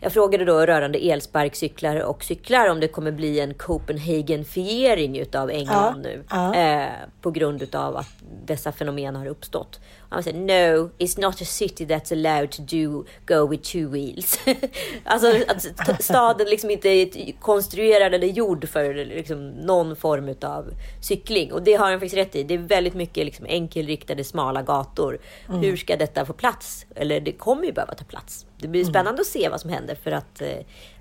[0.00, 6.06] jag frågade då rörande elsparkcyklar och cyklar om det kommer bli en Copenhagen-fiering utav England
[6.06, 6.24] Ja, nu.
[6.30, 6.54] ja.
[6.54, 6.88] Eh,
[7.20, 8.10] på grund utav att
[8.44, 9.80] dessa fenomen har uppstått.
[10.08, 14.40] Han säger no, it's not a city that's allowed to do go with two wheels.
[15.04, 21.52] alltså att staden liksom inte är konstruerad eller gjord för liksom någon form av cykling.
[21.52, 22.42] Och det har han faktiskt rätt i.
[22.42, 25.18] Det är väldigt mycket liksom enkelriktade smala gator.
[25.48, 25.60] Mm.
[25.60, 26.86] Hur ska detta få plats?
[26.94, 28.46] Eller det kommer ju behöva ta plats.
[28.58, 29.20] Det blir spännande mm.
[29.20, 30.48] att se vad som händer för att eh,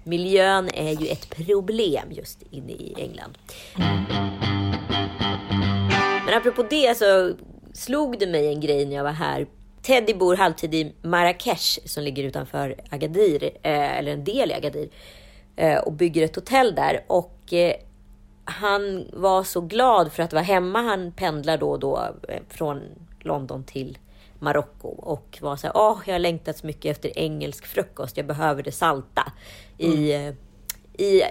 [0.03, 3.37] miljön är ju ett problem just inne i England.
[6.25, 7.33] Men apropå det så
[7.77, 9.47] slog det mig en grej när jag var här.
[9.81, 14.89] Teddy bor halvtid i Marrakesh som ligger utanför Agadir, eh, eller en del i Agadir,
[15.55, 17.03] eh, och bygger ett hotell där.
[17.07, 17.73] Och eh,
[18.45, 20.81] han var så glad för att vara hemma.
[20.81, 22.15] Han pendlar då och då
[22.49, 22.81] från
[23.19, 23.97] London till
[24.39, 28.17] Marocko och var så här, åh, jag har längtat så mycket efter engelsk frukost.
[28.17, 29.31] Jag behöver det salta.
[29.79, 29.93] Mm.
[29.93, 30.33] I,
[30.97, 31.21] I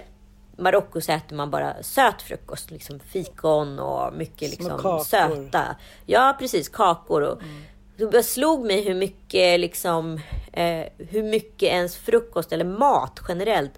[0.57, 5.75] Marocko så äter man bara söt frukost, liksom fikon och mycket liksom söta.
[6.05, 7.21] Ja, precis, kakor.
[7.21, 8.11] Och, mm.
[8.11, 10.19] Det slog mig hur mycket, liksom,
[10.53, 13.73] eh, hur mycket ens frukost eller mat generellt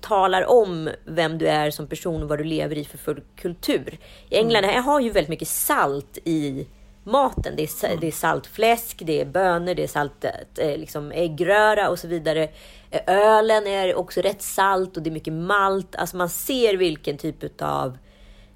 [0.00, 3.98] talar om vem du är som person och vad du lever i för, för kultur.
[4.28, 4.84] I England mm.
[4.84, 6.66] har ju väldigt mycket salt i
[7.04, 7.56] maten.
[7.56, 8.00] Det är, mm.
[8.00, 12.48] det är saltfläsk, det är bönor, det är saltet, eh, liksom äggröra och så vidare.
[12.90, 15.96] Eh, ölen är också rätt salt och det är mycket malt.
[15.96, 17.98] Alltså man ser vilken typ av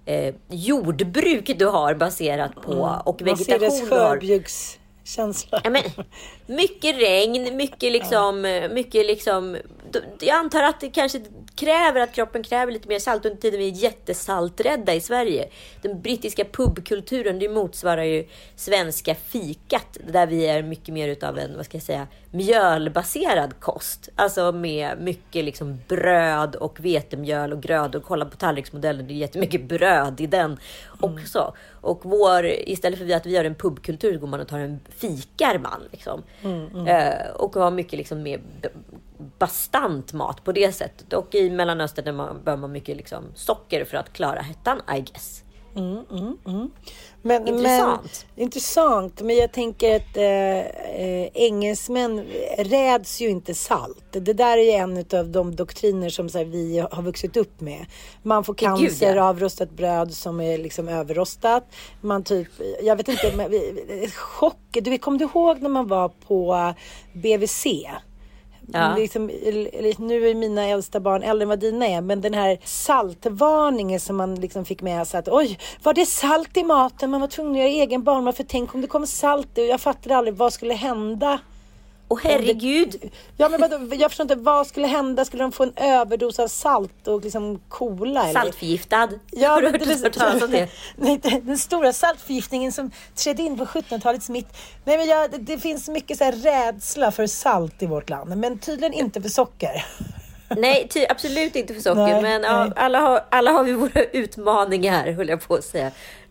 [0.04, 3.00] eh, jordbruk du har baserat på mm.
[3.04, 5.60] och vegetation man ser dess känsla.
[5.64, 5.82] Ja, men,
[6.48, 8.68] mycket regn, mycket liksom, ja.
[8.68, 9.56] mycket liksom.
[10.20, 11.20] Jag antar att det kanske
[11.54, 15.48] kräver att kroppen kräver lite mer salt under tiden vi är jättesalträdda i Sverige.
[15.82, 21.56] Den brittiska pubkulturen, det motsvarar ju svenska fikat där vi är mycket mer utav en,
[21.56, 24.08] vad ska jag säga, mjölbaserad kost.
[24.16, 28.00] Alltså med mycket liksom bröd och vetemjöl och grödor.
[28.00, 30.58] Kolla på tallriksmodellen, det är jättemycket bröd i den
[31.00, 31.38] också.
[31.38, 31.54] Mm.
[31.80, 35.58] Och vår, istället för att vi har en pubkultur går man och tar en fikar
[35.58, 35.82] man.
[35.90, 36.22] Liksom.
[36.42, 36.86] Mm, mm.
[36.86, 38.40] Eh, och har mycket liksom mer
[39.38, 41.12] bastant mat på det sättet.
[41.12, 45.00] Och i Mellanöstern där man, behöver man mycket liksom socker för att klara hettan, I
[45.00, 45.44] guess.
[45.78, 46.70] Mm, mm, mm.
[47.22, 48.26] Men, intressant.
[48.34, 49.20] Men, intressant.
[49.20, 52.24] Men jag tänker att eh, engelsmän
[52.58, 54.04] räds ju inte salt.
[54.10, 57.86] Det där är en av de doktriner som här, vi har vuxit upp med.
[58.22, 59.28] Man får cancer Gud, ja.
[59.28, 61.64] av rostat bröd som är liksom överrostat.
[62.00, 62.48] Man typ,
[62.82, 63.50] jag vet inte, men,
[64.10, 64.56] chock.
[64.70, 66.74] Du, kommer du ihåg när man var på
[67.12, 67.66] BVC?
[68.72, 68.96] Ja.
[68.96, 69.26] Liksom,
[69.98, 74.16] nu är mina äldsta barn äldre än vad dina är, men den här saltvarningen som
[74.16, 77.10] man liksom fick med sig att oj, var det salt i maten?
[77.10, 80.16] Man var tvungen att göra egen barnmat för tänk om det kommer salt Jag fattade
[80.16, 81.38] aldrig vad skulle hända
[82.10, 83.10] Åh herregud!
[83.36, 85.24] Ja, men vadå, jag förstår inte, vad skulle hända?
[85.24, 88.22] Skulle de få en överdos av salt och liksom kola?
[88.22, 88.32] Eller?
[88.32, 89.08] Saltförgiftad?
[89.30, 90.68] Ja, Har du hört talas om det?
[90.96, 94.56] Nej, den stora saltförgiftningen som trädde in på 1700-talets mitt.
[94.84, 98.36] Nej, men ja, det, det, finns mycket så här rädsla för salt i vårt land,
[98.36, 99.84] men tydligen inte för socker.
[100.56, 102.00] Nej, ty, absolut inte för socker.
[102.00, 105.90] Nej, men ja, alla, har, alla har vi våra utmaningar, höll jag på att säga.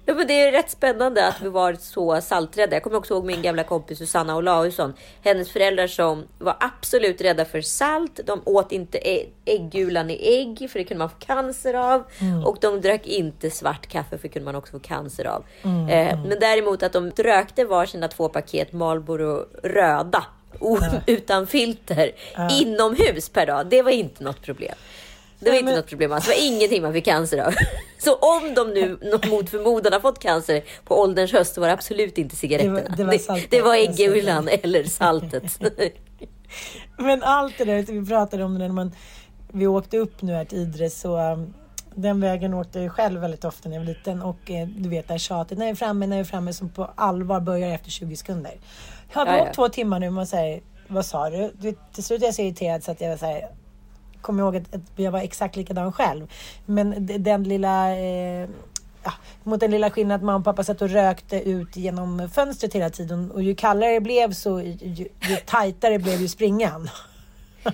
[0.09, 2.75] Ja, men det är rätt spännande att vi varit så salträdda.
[2.75, 4.93] Jag kommer också ihåg min gamla kompis Susanna Olausson.
[5.23, 8.19] Hennes föräldrar som var absolut rädda för salt.
[8.25, 8.99] De åt inte
[9.45, 12.03] äggulan i ägg för det kunde man få cancer av.
[12.19, 12.45] Mm.
[12.45, 15.43] Och de drack inte svart kaffe för det kunde man också få cancer av.
[15.63, 16.29] Mm, eh, mm.
[16.29, 20.25] Men däremot att de rökte varsina två paket Marlboro röda.
[21.07, 22.11] Utan filter.
[22.61, 23.67] Inomhus per dag.
[23.67, 24.75] Det var inte något problem.
[25.39, 26.25] Det var inte något problem alls.
[26.25, 27.53] Det var ingenting man fick cancer av.
[27.97, 28.97] Så om de nu
[29.29, 32.75] mot förmodan har fått cancer på ålderns höst så var det absolut inte cigaretterna.
[32.97, 35.59] Det var, det var, det, det var äggulan eller saltet.
[36.97, 38.91] Men allt det där vi pratade om när man,
[39.51, 41.53] vi åkte upp nu här till Idre så um,
[41.95, 45.07] den vägen åkte jag själv väldigt ofta när jag var liten och eh, du vet
[45.07, 47.69] det här tjatet, när jag är framme, när jag är framme som på allvar börjar
[47.69, 48.53] efter 20 sekunder.
[49.13, 51.51] Jag ja, åkt två timmar nu och man säger, vad sa du?
[51.59, 53.41] du till slut är jag så irriterad så att jag så
[54.27, 56.27] kommer ihåg att, att jag var exakt likadan själv.
[56.65, 58.49] Men den lilla eh,
[59.03, 59.13] Ja,
[59.43, 62.89] mot den lilla skillnaden att mamma och pappa satt och rökte ut genom fönstret hela
[62.89, 63.31] tiden.
[63.31, 66.89] Och ju kallare det blev så ju, ju tajtare blev ju springan.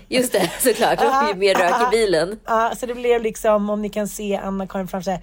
[0.08, 1.02] Just det, såklart.
[1.02, 2.40] Aha, ju mer rök i bilen.
[2.46, 5.22] Ja, så det blev liksom, om ni kan se Anna-Karin framför sig.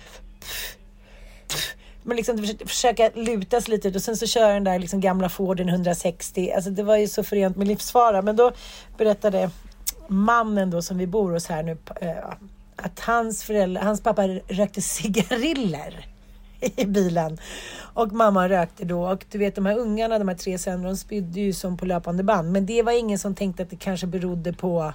[2.02, 5.28] Men liksom försöka luta sig lite ut och sen så kör den där liksom gamla
[5.28, 6.52] Forden 160.
[6.54, 8.22] Alltså det var ju så förent med livsfara.
[8.22, 8.52] Men då
[8.96, 9.50] berättade
[10.10, 12.16] mannen då som vi bor hos här nu, eh,
[12.76, 16.06] att hans, föräldrar, hans pappa rökte cigariller
[16.60, 17.38] i bilen.
[17.94, 19.10] Och mamma rökte då.
[19.10, 21.86] Och du vet de här ungarna, de här tre sönerna, de spydde ju som på
[21.86, 22.52] löpande band.
[22.52, 24.92] Men det var ingen som tänkte att det kanske berodde på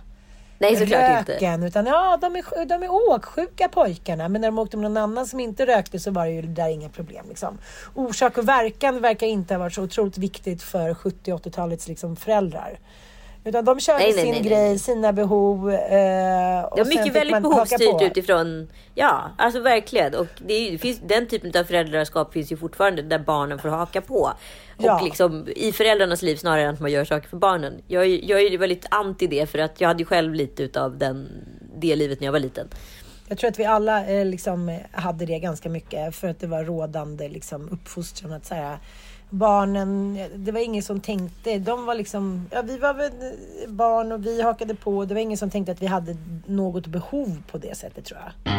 [0.60, 1.34] Nej, såklart inte.
[1.34, 1.63] röken.
[1.63, 4.30] Utan ja, de är, de är åksjuka pojkarna.
[4.30, 6.69] Men när de åkte med någon annan som inte rökte så var det ju där
[6.69, 7.25] inga problem.
[7.30, 7.58] Liksom.
[7.95, 12.80] Orsak och verkan verkar inte ha varit så otroligt viktigt för 70 80-talets liksom, föräldrar.
[13.47, 14.41] Utan de körde Nej, sin nej, nej.
[14.49, 15.71] grej, sina behov.
[15.71, 20.15] Eh, och sen mycket väldigt behovsstyrt utifrån, ja alltså verkligen.
[20.15, 23.69] Och det, är, det finns, den typen av föräldraskap finns ju fortfarande där barnen får
[23.69, 24.15] haka på.
[24.77, 25.01] Och Ja.
[25.03, 27.73] liksom i föräldrarnas liv snarare än att man gör saker för barnen.
[27.88, 30.63] Jag, är- jag är ju väldigt anti det för att jag hade ju själv lite
[30.63, 31.29] utav den,
[31.77, 32.67] det livet när jag var liten.
[33.27, 36.63] Jag tror att vi alla eh, liksom, hade det ganska mycket för att det var
[36.63, 38.34] rådande liksom, uppfostran.
[38.34, 38.77] Att, så här,
[39.30, 43.12] barnen, det var ingen som tänkte, de var liksom, ja, vi var väl
[43.68, 45.06] barn och vi hakade på.
[45.06, 48.54] Det var ingen som tänkte att vi hade något behov på det sättet tror jag.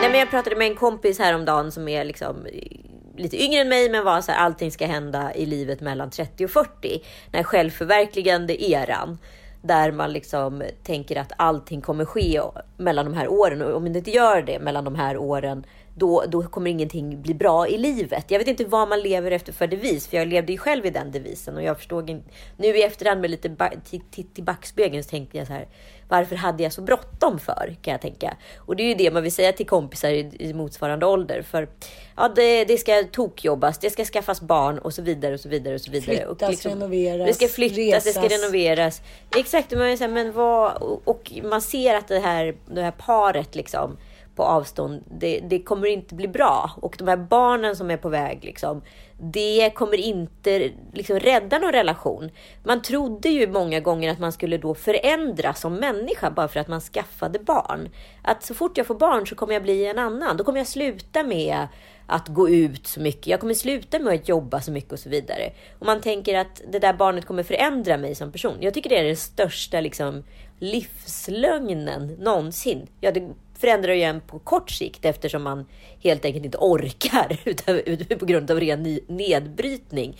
[0.00, 2.46] Nej, men jag pratade med en kompis häromdagen som är liksom
[3.16, 6.44] lite yngre än mig men var så här, allting ska hända i livet mellan 30
[6.44, 6.68] och 40.
[7.30, 9.18] Den här självförverkligande eran.
[9.62, 12.40] Där man liksom tänker att allting kommer ske
[12.76, 16.24] mellan de här åren och om det inte gör det mellan de här åren då,
[16.28, 18.24] då kommer ingenting bli bra i livet.
[18.30, 20.90] Jag vet inte vad man lever efter för devis, för jag levde ju själv i
[20.90, 22.22] den devisen och jag förstod in,
[22.56, 23.56] nu i efterhand med lite
[24.10, 25.68] titt i backspegeln så tänkte jag så här,
[26.08, 27.76] varför hade jag så bråttom för?
[27.82, 28.36] Kan jag tänka.
[28.56, 31.42] Och det är ju det man vill säga till kompisar i, i motsvarande ålder.
[31.42, 31.68] För
[32.16, 35.74] ja, det, det ska tokjobbas, det ska skaffas barn och så vidare och så vidare
[35.74, 36.26] och så vidare.
[36.26, 38.42] och Flyttas, renoveras, Det ska flyttas, det ska resas.
[38.42, 39.02] renoveras.
[39.36, 43.96] Exakt, här, men vad, och man ser att det här, det här paret liksom
[44.36, 46.70] på avstånd, det, det kommer inte bli bra.
[46.76, 48.82] Och de här barnen som är på väg, liksom,
[49.18, 52.30] det kommer inte liksom, rädda någon relation.
[52.64, 56.68] Man trodde ju många gånger att man skulle då förändras som människa bara för att
[56.68, 57.88] man skaffade barn.
[58.22, 60.36] Att så fort jag får barn så kommer jag bli en annan.
[60.36, 61.66] Då kommer jag sluta med
[62.06, 63.26] att gå ut så mycket.
[63.26, 65.52] Jag kommer sluta med att jobba så mycket och så vidare.
[65.78, 68.56] Och man tänker att det där barnet kommer förändra mig som person.
[68.60, 70.24] Jag tycker det är den största liksom,
[70.58, 72.86] livslögnen någonsin.
[73.00, 73.30] Ja, det
[73.62, 75.66] förändrar ju en på kort sikt eftersom man
[76.02, 80.16] helt enkelt inte orkar på grund av ren nedbrytning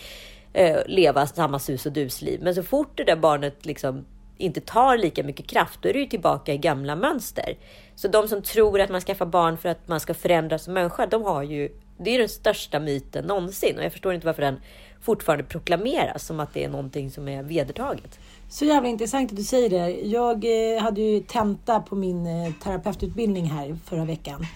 [0.53, 2.41] eh, leva samma sus och dus-liv.
[2.43, 4.05] Men så fort det där barnet liksom
[4.37, 7.57] inte tar lika mycket kraft, då är det ju tillbaka i gamla mönster.
[7.95, 11.07] Så de som tror att man skaffar barn för att man ska förändras som människa,
[11.07, 13.79] de har ju, det är ju den största myten någonsin.
[13.79, 14.61] Och jag förstår inte varför den
[15.01, 18.19] fortfarande proklameras som att det är någonting som är vedertaget.
[18.53, 19.91] Så jävla intressant att du säger det.
[19.91, 24.47] Jag eh, hade ju tenta på min eh, terapeututbildning här förra veckan.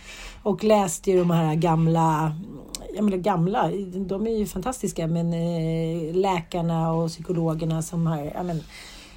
[0.42, 2.37] Och läste ju de här gamla,
[2.94, 8.62] jag menar gamla, de är ju fantastiska, men eh, läkarna och psykologerna som har men,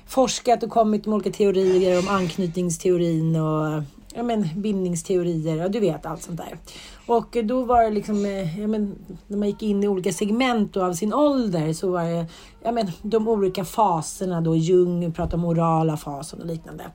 [0.07, 3.83] forskat och kommit med olika teorier om anknytningsteorin och
[4.13, 5.55] ja, men, bindningsteorier.
[5.55, 6.57] Ja, du vet allt sånt där.
[7.05, 8.95] Och då var det liksom, eh, ja, men,
[9.27, 12.25] när man gick in i olika segment då av sin ålder så var det
[12.63, 14.55] ja, men, de olika faserna då.
[14.55, 16.85] Jung pratade om orala fasen och liknande.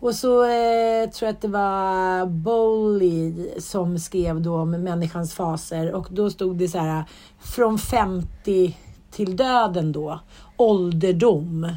[0.00, 5.92] Och så eh, tror jag att det var Bowley som skrev då om människans faser
[5.92, 7.04] och då stod det så här
[7.40, 8.76] från 50
[9.10, 10.20] till döden då,
[10.56, 11.68] ålderdom.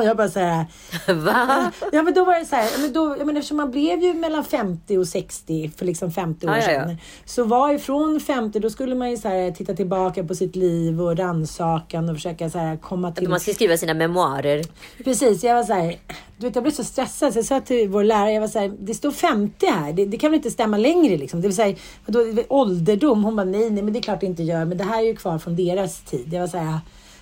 [0.00, 0.64] Och jag bara så här,
[1.14, 1.72] Va?
[1.92, 4.14] Ja men då var det så här, men då, jag menar, eftersom man blev ju
[4.14, 6.90] mellan 50 och 60 för liksom 50 år Ja, ja, sedan.
[6.90, 6.96] ja.
[7.24, 10.56] Så var ju från 50, då skulle man ju så här, titta tillbaka på sitt
[10.56, 13.28] liv och rannsakan och försöka så här, komma till...
[13.28, 14.64] Man ska skriva sina memoarer.
[15.04, 15.96] Precis, jag var så här,
[16.38, 18.58] du vet jag blev så stressad så jag sa till vår lärare, jag var så
[18.58, 21.40] här, det står 50 här, det, det kan väl inte stämma längre liksom.
[21.40, 23.24] Det vill säga, vadå, ålderdom?
[23.24, 25.06] Hon bara, nej, nej men det är klart det inte gör, men det här är
[25.06, 26.28] ju kvar från deras tid.
[26.32, 26.78] Jag var så här,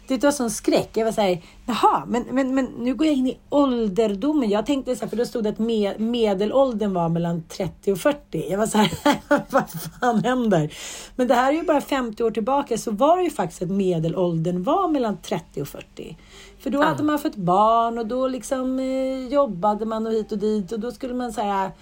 [0.08, 0.90] det var sån skräck.
[0.94, 4.50] Jag var så här, jaha, men, men, men nu går jag in i ålderdomen.
[4.50, 7.98] Jag tänkte så här, för då stod det att med, medelåldern var mellan 30 och
[7.98, 8.46] 40.
[8.50, 8.90] Jag var så här,
[9.50, 9.64] vad
[10.00, 10.72] fan händer?
[11.16, 13.70] Men det här är ju bara 50 år tillbaka så var det ju faktiskt att
[13.70, 16.16] medelåldern var mellan 30 och 40.
[16.58, 20.38] För då hade man fått barn och då liksom eh, jobbade man och hit och
[20.38, 21.72] dit och då skulle man säga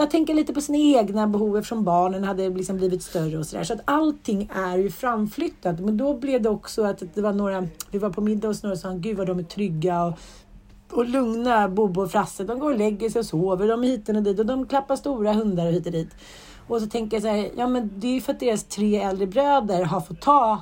[0.00, 3.64] jag tänker lite på sina egna behov eftersom barnen hade liksom blivit större och sådär.
[3.64, 5.80] Så att allting är ju framflyttat.
[5.80, 8.72] Men då blev det också att det var några, vi var på middag hos några
[8.72, 10.18] och sa, gud vad de är trygga och,
[10.90, 12.44] och lugna, Bobo och Frasse.
[12.44, 14.96] De går och lägger sig och sover, de är hit och dit och de klappar
[14.96, 16.10] stora hundar och hit och dit.
[16.68, 18.96] Och så tänker jag så här, ja men det är ju för att deras tre
[18.96, 20.60] äldre bröder har fått ta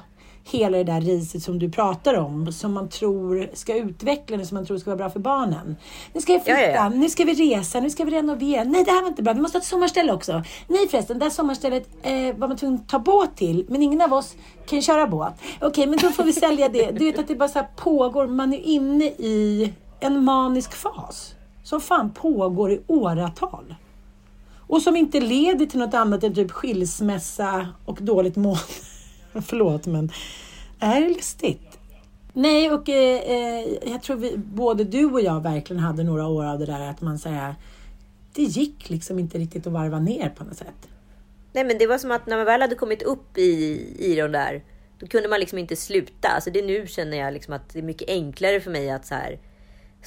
[0.50, 4.54] hela det där riset som du pratar om, som man tror ska utveckla det, som
[4.54, 5.76] man tror ska vara bra för barnen.
[6.12, 8.64] Nu ska jag flytta, Ja, ja, nu ska vi resa, nu ska vi renovera.
[8.64, 10.42] Nej, det här var inte bra, vi måste ha ett sommarställe också.
[10.68, 14.00] Nej förresten, det här sommarstället eh, var man tvungen att ta båt till, men ingen
[14.00, 14.34] av oss
[14.66, 15.32] kan köra båt.
[15.61, 16.90] Okej, men då får vi sälja det.
[16.90, 21.34] Du vet att det bara så här pågår, man är inne i en manisk fas
[21.62, 23.74] som fan pågår i åratal.
[24.68, 28.62] Och som inte leder till något annat än typ skilsmässa och dåligt mående.
[29.43, 30.12] Förlåt, men
[30.79, 31.79] är det lustigt?
[32.33, 36.45] Nej, och eh, eh, jag tror vi, både du och jag verkligen hade några år
[36.45, 37.55] av det där att man säger
[38.33, 40.89] det gick liksom inte riktigt att varva ner på något sätt.
[41.53, 44.33] Nej men det var som att när man väl hade kommit upp i, i de
[44.33, 44.64] där,
[44.99, 46.29] då kunde man liksom inte sluta.
[46.29, 49.14] Alltså det nu känner jag liksom att det är mycket enklare för mig att så
[49.14, 49.39] här,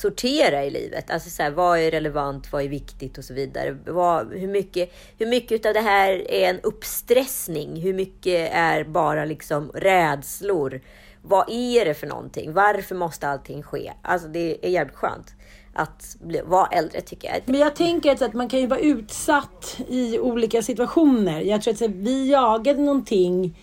[0.02, 1.12] sortera i livet.
[1.12, 3.78] Alltså så här, vad är relevant, vad är viktigt och så vidare.
[3.86, 7.82] Vad, hur, mycket, hur mycket av det här är en uppstressning?
[7.82, 10.82] Hur mycket är bara liksom rädslor?
[11.22, 12.54] Vad är det för någonting?
[12.54, 13.94] Varför måste allting ske?
[14.02, 15.36] Alltså det är jävligt skönt
[15.74, 17.42] att bli, vara äldre tycker jag.
[17.46, 21.42] Men jag tänker att man kan ju vara utsatt i olika situationer.
[21.42, 23.58] Jag tror att vi jagade någonting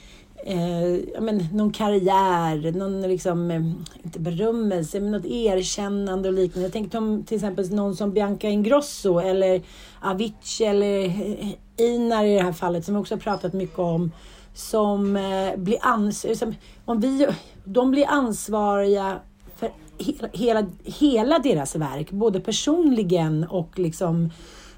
[0.44, 3.62] eh, men, någon karriär, någon liksom, eh,
[4.04, 6.66] inte berömmelse, men något erkännande och liknande.
[6.66, 9.62] Jag tänker om till exempel någon som Bianca Ingrosso eller
[10.00, 14.12] Avicii eller Inar Einar i det här fallet som vi också har pratat mycket om.
[14.54, 17.26] Som eh, blir ansvariga, om vi,
[17.64, 19.18] de blir ansvariga
[19.56, 24.30] för hela, hela, hela deras verk, både personligen och liksom,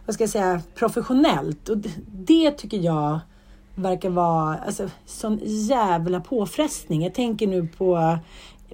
[0.07, 1.69] vad ska jag säga, professionellt.
[1.69, 3.21] Och det, det tycker jag
[3.75, 7.03] verkar vara alltså, sån jävla påfrestning.
[7.03, 8.19] Jag tänker nu på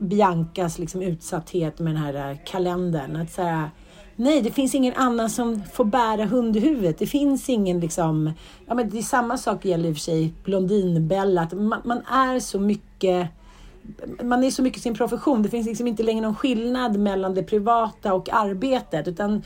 [0.00, 3.16] Biancas liksom, utsatthet med den här eh, kalendern.
[3.16, 3.62] Att så
[4.16, 6.98] nej, det finns ingen annan som får bära hundhuvudet.
[6.98, 8.32] Det finns ingen liksom...
[8.66, 11.42] Ja, men det är samma sak gäller i och för sig Blondinbella.
[11.42, 13.28] Att man, man är så mycket
[14.22, 15.42] man är så mycket sin profession.
[15.42, 19.08] Det finns liksom inte längre någon skillnad mellan det privata och arbetet.
[19.08, 19.42] Utan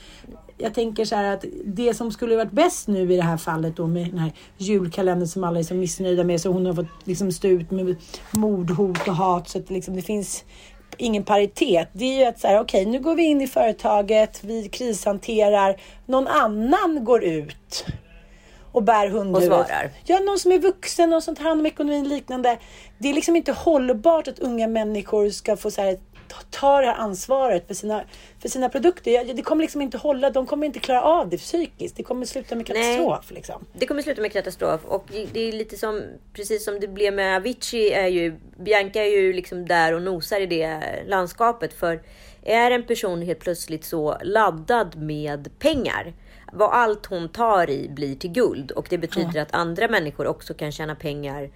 [0.62, 3.76] jag tänker så här att det som skulle varit bäst nu i det här fallet
[3.76, 6.40] då med den här julkalendern som alla är så missnöjda med.
[6.40, 7.96] Så hon har fått liksom stå ut med
[8.30, 9.48] mordhot och hat.
[9.48, 10.44] Så att liksom det finns
[10.96, 11.88] ingen paritet.
[11.92, 14.68] Det är ju att så här, okej, okay, nu går vi in i företaget, vi
[14.68, 17.84] krishanterar, någon annan går ut
[18.72, 19.60] och bär hundhuvudet.
[19.60, 19.90] Och svarar.
[20.04, 22.58] Ja, någon som är vuxen och som tar hand om ekonomin liknande.
[22.98, 25.98] Det är liksom inte hållbart att unga människor ska få så här,
[26.50, 28.04] ta det här ansvaret för sina,
[28.38, 29.34] för sina produkter.
[29.34, 30.30] Det kommer liksom inte hålla.
[30.30, 31.96] De kommer inte klara av det psykiskt.
[31.96, 33.30] Det kommer sluta med katastrof.
[33.30, 33.64] Liksom.
[33.72, 34.84] Det kommer sluta med katastrof.
[34.84, 36.02] Och det är lite som,
[36.32, 40.40] precis som det blev med Avicii, är ju, Bianca är ju liksom där och nosar
[40.40, 41.72] i det landskapet.
[41.72, 42.02] För
[42.42, 46.12] är en person helt plötsligt så laddad med pengar,
[46.52, 48.70] vad allt hon tar i blir till guld.
[48.70, 49.42] Och det betyder ja.
[49.42, 51.50] att andra människor också kan tjäna pengar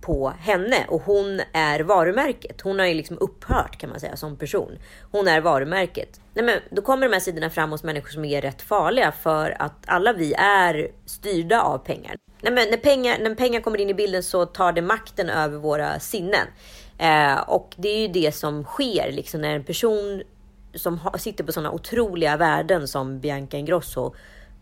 [0.00, 2.60] på henne och hon är varumärket.
[2.60, 4.78] Hon har ju liksom upphört kan man säga som person.
[5.10, 6.20] Hon är varumärket.
[6.34, 9.62] Nej, men då kommer de här sidorna fram hos människor som är rätt farliga för
[9.62, 12.16] att alla vi är styrda av pengar.
[12.40, 15.58] Nej, men när, pengar när pengar kommer in i bilden så tar det makten över
[15.58, 16.46] våra sinnen.
[16.98, 20.22] Eh, och det är ju det som sker liksom när en person
[20.74, 24.14] som har, sitter på sådana otroliga värden som Bianca Ingrosso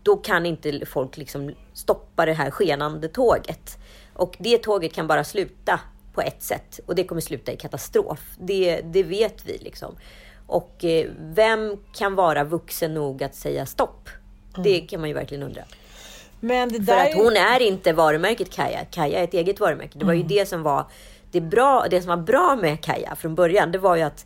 [0.03, 3.77] då kan inte folk liksom stoppa det här skenande tåget.
[4.19, 5.79] Och det tåget kan bara sluta
[6.13, 8.19] på ett sätt och det kommer sluta i katastrof.
[8.39, 9.95] Det, det vet vi liksom.
[10.47, 14.09] Och eh, vem kan vara vuxen nog att säga stopp?
[14.53, 14.63] Mm.
[14.63, 15.61] Det kan man ju verkligen undra.
[16.85, 18.85] För att hon är inte varumärket Kaja.
[18.91, 19.99] Kaja är ett eget varumärke.
[19.99, 20.27] Det var ju mm.
[20.27, 20.85] det som var
[21.31, 23.71] det, bra, det som var bra med Kaja från början.
[23.71, 24.25] Det var ju att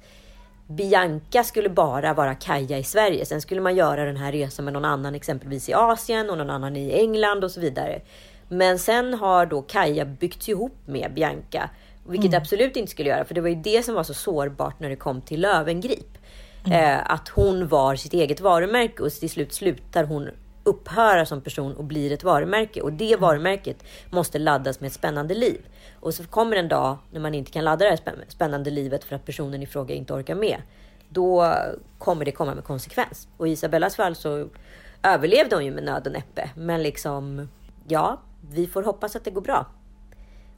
[0.68, 3.26] Bianca skulle bara vara Kaja i Sverige.
[3.26, 6.50] Sen skulle man göra den här resan med någon annan, exempelvis i Asien och någon
[6.50, 8.02] annan i England och så vidare.
[8.54, 11.70] Men sen har då Kaja byggts ihop med Bianca.
[12.08, 12.42] Vilket mm.
[12.42, 14.96] absolut inte skulle göra, för det var ju det som var så sårbart när det
[14.96, 16.18] kom till Lövengrip.
[16.66, 16.84] Mm.
[16.84, 20.30] Eh, att hon var sitt eget varumärke och till slut slutar hon
[20.64, 22.82] upphöra som person och blir ett varumärke.
[22.82, 23.22] Och det mm.
[23.22, 25.62] varumärket måste laddas med ett spännande liv.
[26.00, 29.16] Och så kommer en dag när man inte kan ladda det här spännande livet för
[29.16, 30.62] att personen i fråga inte orkar med.
[31.10, 31.56] Då
[31.98, 33.28] kommer det komma med konsekvens.
[33.38, 34.48] Och i Isabellas fall så
[35.04, 36.50] överlevde hon ju med nöd och näppe.
[36.56, 37.50] Men liksom,
[37.88, 38.20] ja,
[38.52, 39.66] vi får hoppas att det går bra.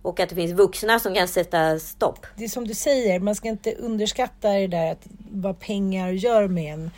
[0.02, 2.26] Och att det finns vuxna som kan sätta stopp.
[2.36, 6.48] Det är som du säger, man ska inte underskatta det där att vad pengar gör
[6.48, 6.92] med en.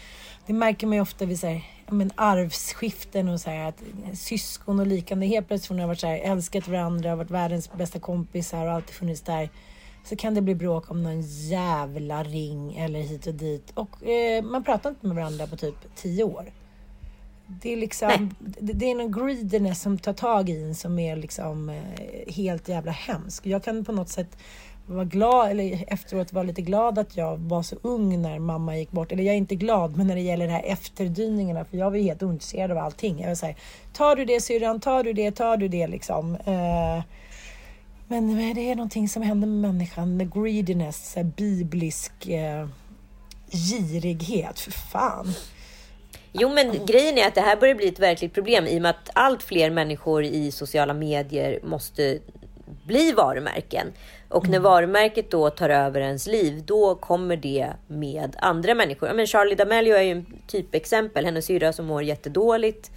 [0.45, 3.83] Det märker man ju ofta vid så här, men arvsskiften och så här, att
[4.13, 5.25] syskon och liknande.
[5.25, 8.71] Helt plötsligt från att ha varit så här, älskat varandra, varit världens bästa kompisar och
[8.71, 9.49] alltid funnits där.
[10.03, 13.71] Så kan det bli bråk om någon jävla ring eller hit och dit.
[13.73, 16.51] Och eh, man pratar inte med varandra på typ tio år.
[17.47, 21.15] Det är liksom, det, det, är någon greediness som tar tag i en som är
[21.15, 23.45] liksom eh, helt jävla hemsk.
[23.45, 24.37] Jag kan på något sätt
[24.85, 28.91] vara glad, eller efteråt vara lite glad att jag var så ung när mamma gick
[28.91, 29.11] bort.
[29.11, 31.97] Eller jag är inte glad, men när det gäller de här efterdyningarna, för jag var
[31.97, 33.19] helt ointresserad av allting.
[33.19, 33.55] Jag var såhär,
[33.93, 36.35] tar du det syrran, tar du det, tar du det liksom.
[36.35, 37.03] Eh,
[38.07, 42.67] men det är någonting som händer med människan, med greediness, biblisk eh,
[43.51, 45.33] girighet, för fan.
[46.31, 48.89] Jo, men grejen är att det här börjar bli ett verkligt problem i och med
[48.89, 52.19] att allt fler människor i sociala medier måste
[52.85, 53.87] bli varumärken.
[54.29, 54.51] Och Mm.
[54.51, 59.13] när varumärket då tar över ens liv, då kommer det med andra människor.
[59.13, 61.25] Men Charlie D'Amelio är ju en typexempel.
[61.25, 62.91] Hennes syrra som mår jättedåligt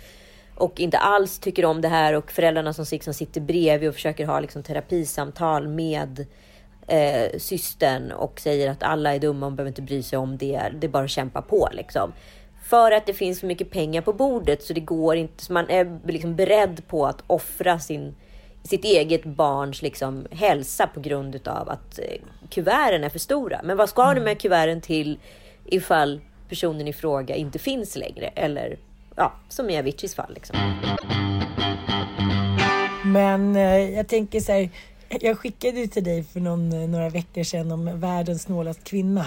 [0.55, 4.27] och inte alls tycker om det här och föräldrarna som liksom sitter bredvid och försöker
[4.27, 6.27] ha liksom terapisamtal med
[6.87, 10.63] eh, systern och säger att alla är dumma och behöver inte bry sig om det.
[10.81, 12.13] Det är bara att kämpa på liksom.
[12.71, 15.45] För att det finns så mycket pengar på bordet så det går inte.
[15.45, 18.15] Så man är liksom beredd på att offra sin,
[18.63, 23.61] sitt eget barns liksom hälsa på grund utav att eh, kuverten är för stora.
[23.65, 25.19] Men vad ska du med kuverten till
[25.65, 28.27] ifall personen i fråga inte finns längre?
[28.27, 28.79] Eller
[29.17, 30.35] ja, som i Aviciis fall.
[30.35, 30.57] Liksom.
[33.05, 34.71] Men eh, jag tänker så här.
[35.21, 39.27] Jag skickade ju till dig för någon, eh, några veckor sedan om världens snålaste kvinna.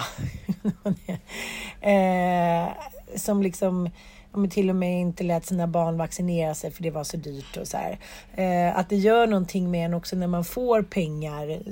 [1.80, 2.68] eh,
[3.16, 3.90] som liksom
[4.36, 7.56] men till och med inte lät sina barn vaccinera sig för det var så dyrt
[7.56, 7.98] och så här.
[8.34, 11.62] Eh, att det gör någonting med en också när man får pengar.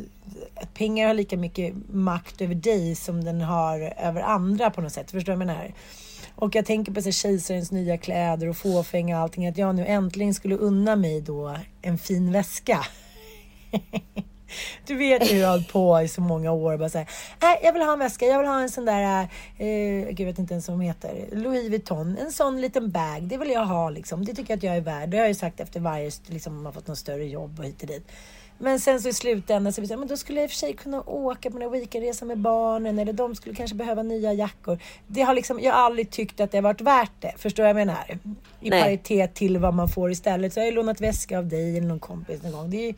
[0.55, 4.93] Att pengar har lika mycket makt över dig som den har över andra på något
[4.93, 5.11] sätt.
[5.11, 5.75] Förstår du vad jag menar?
[6.35, 9.47] Och jag tänker på så här, kejsarens nya kläder och fåfänga och allting.
[9.47, 12.87] Att jag nu äntligen skulle unna mig då en fin väska.
[14.87, 16.77] Du vet hur jag har på i så många år.
[16.77, 17.07] Bara säga,
[17.43, 18.27] nej, jag vill ha en väska.
[18.27, 19.29] Jag vill ha en sån där,
[19.59, 21.29] eh, gud, jag vet inte ens vad de heter.
[21.33, 22.17] Louis Vuitton.
[22.21, 23.23] En sån liten bag.
[23.23, 24.25] Det vill jag ha liksom.
[24.25, 25.09] Det tycker jag att jag är värd.
[25.09, 27.65] Det har jag ju sagt efter varje, liksom, man har fått något större jobb och
[27.65, 28.09] hit och dit.
[28.63, 30.57] Men sen så i slutändan så vill jag, men då skulle jag i och för
[30.57, 34.79] sig kunna åka på en weekendresa med barnen eller de skulle kanske behöva nya jackor.
[35.07, 37.35] Det har liksom, jag har aldrig tyckt att det har varit värt det.
[37.37, 38.19] Förstår jag vad jag menar?
[38.61, 38.83] I Nej.
[38.83, 40.53] paritet till vad man får istället.
[40.53, 42.71] Så jag har ju lånat väska av dig eller någon kompis någon gång.
[42.71, 42.95] Det, är ju, äh,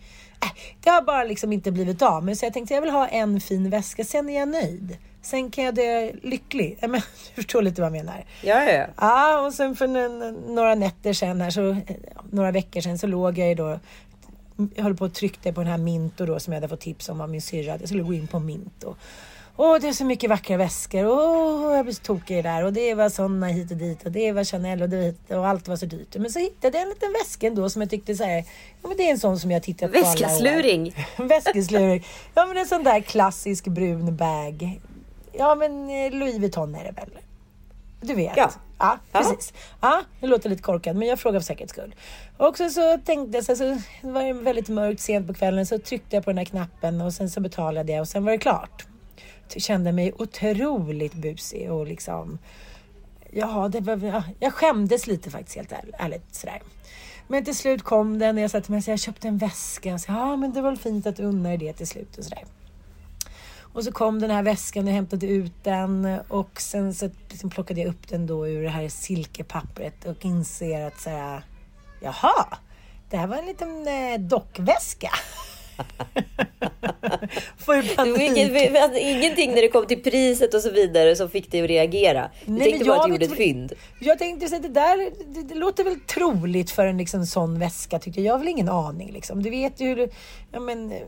[0.81, 2.25] det har bara liksom inte blivit av.
[2.25, 4.97] Men så jag tänkte jag vill ha en fin väska, sen är jag nöjd.
[5.23, 6.79] Sen kan jag dö lycklig.
[6.81, 6.91] Men,
[7.29, 8.25] du förstår lite vad jag menar.
[8.43, 9.47] Ja, ja, ja.
[9.47, 9.87] Och sen för
[10.55, 11.77] några nätter sen här, så,
[12.31, 13.79] några veckor sedan så låg jag ju då
[14.75, 17.09] jag höll på att tryckte på den här Minto då som jag hade fått tips
[17.09, 17.77] om av min syrra.
[17.81, 18.95] Jag skulle gå in på Minto.
[19.57, 21.07] Åh, det är så mycket vackra väskor.
[21.07, 22.65] Åh, jag blir så tokig i det där.
[22.65, 24.03] Och det var såna hit och dit.
[24.03, 26.17] Och det var Chanel och, det hit, och allt var så dyrt.
[26.17, 28.45] Men så hittade jag en liten väska ändå som jag tyckte så här.
[28.83, 29.99] Ja, men det är en sån som jag tittat på.
[29.99, 30.95] Väskasluring.
[31.17, 32.07] Väskesluring.
[32.35, 34.81] Ja, men en sån där klassisk brun bag.
[35.33, 37.19] Ja, men eh, Louis Vuitton är det väl?
[38.01, 38.37] Du vet.
[38.37, 38.51] Ja.
[38.79, 39.53] Ja, precis.
[39.81, 41.95] Ja, det låter lite korkat, men jag frågar för säkerhets skull.
[42.37, 43.65] Och så, så tänkte jag, så, så
[44.03, 47.01] det var ju väldigt mörkt sent på kvällen, så tryckte jag på den här knappen
[47.01, 48.87] och sen så betalade jag och sen var det klart.
[49.57, 52.39] Kände mig otroligt busig och liksom,
[53.31, 56.63] ja, det var, ja, jag skämdes lite faktiskt helt ärligt, ärligt sådär.
[57.29, 59.99] Men till slut kom den och jag sa till mig, att jag köpte en väska.
[59.99, 62.25] Så, ja, men det var väl fint att du unnar dig det till slut och
[62.25, 62.45] sådär.
[63.75, 67.51] Och så kom den här väskan och jag hämtade ut den och sen så liksom
[67.51, 71.45] plockade jag upp den då ur det här silkepappret och inser att så här,
[72.01, 72.59] jaha,
[73.11, 75.11] det här var en liten eh, dockväska.
[78.71, 81.69] Vi hade ingenting när det kom till priset och så vidare som fick dig att
[81.69, 82.31] reagera.
[82.45, 83.73] Du Nej, tänkte bara att du gjorde ett fynd.
[84.01, 87.59] Jag tänkte så att det där det, det låter väl troligt för en liksom sån
[87.59, 88.27] väska tyckte jag.
[88.27, 89.43] Jag har väl ingen aning liksom.
[89.43, 90.11] Du vet ju hur
[90.53, 90.99] ja, men, eh,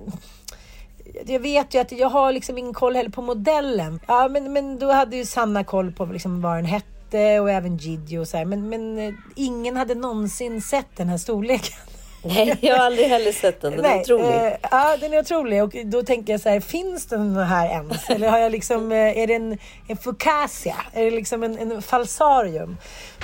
[1.27, 4.01] jag vet ju att jag har liksom ingen koll heller på modellen.
[4.09, 7.77] Ja, men, men då hade ju Sanna koll på liksom vad den hette och även
[7.77, 8.45] Gigi och så här.
[8.45, 11.79] Men, men eh, ingen hade någonsin sett den här storleken.
[12.35, 13.77] Nej, jag har aldrig heller sett den.
[13.77, 14.25] Den är otrolig.
[14.27, 15.63] eh, ja, den är otrolig.
[15.63, 18.11] Och då tänker jag så här, finns den här ens?
[18.11, 19.59] Eller har jag liksom, eh, är det en,
[19.89, 20.77] en fucasia?
[20.93, 22.77] Är det liksom en, en falsarium?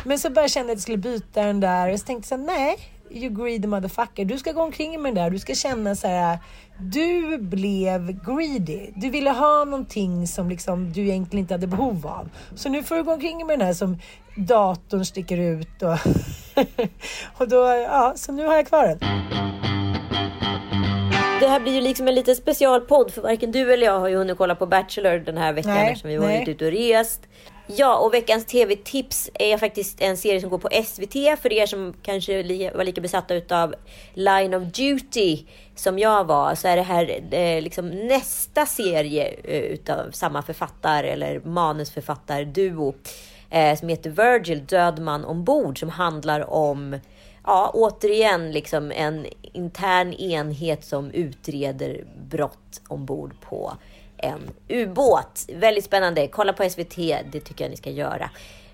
[0.05, 2.41] Men så började jag känna att jag skulle byta den där och så tänkte jag
[2.41, 2.77] nej,
[3.11, 4.25] you greedy motherfucker.
[4.25, 5.31] Du ska gå omkring med den där.
[5.31, 6.39] Du ska känna så här,
[6.79, 8.91] du blev greedy.
[8.97, 12.29] Du ville ha någonting som liksom du egentligen inte hade behov av.
[12.55, 13.99] Så nu får du gå omkring med den här som
[14.37, 15.99] datorn sticker ut och,
[17.39, 17.57] och då,
[17.87, 18.99] ja, så nu har jag kvar den.
[21.41, 24.17] Det här blir ju liksom en liten specialpodd för varken du eller jag har ju
[24.17, 26.39] hunnit kolla på Bachelor den här veckan Nej, eftersom vi nej.
[26.39, 27.21] varit ute och rest.
[27.67, 31.95] Ja, och veckans tv-tips är faktiskt en serie som går på SVT för er som
[32.03, 32.43] kanske
[32.75, 33.75] var lika besatta utav
[34.15, 35.39] Line of Duty
[35.75, 36.55] som jag var.
[36.55, 42.95] Så är det här eh, liksom nästa serie eh, utav samma författare eller manusförfattarduo
[43.53, 46.99] eh, som heter Virgil, Död man ombord, som handlar om
[47.45, 53.73] ja, återigen liksom en intern enhet som utreder brott ombord på
[54.17, 55.47] en ubåt.
[55.55, 56.27] Väldigt spännande.
[56.29, 56.97] Kolla på SVT,
[57.33, 58.31] det tycker jag ni ska göra.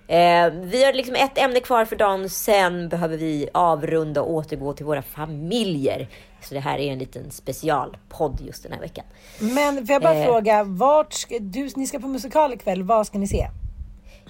[0.06, 4.72] Eh, vi har liksom ett ämne kvar för dagen, sen behöver vi avrunda och återgå
[4.72, 6.08] till våra familjer.
[6.42, 9.04] Så det här är en liten specialpodd just den här veckan.
[9.40, 10.24] Men får jag bara Eh.
[10.24, 13.48] fråga, vart ska, du, ni ska på musikal ikväll, vad ska ni se?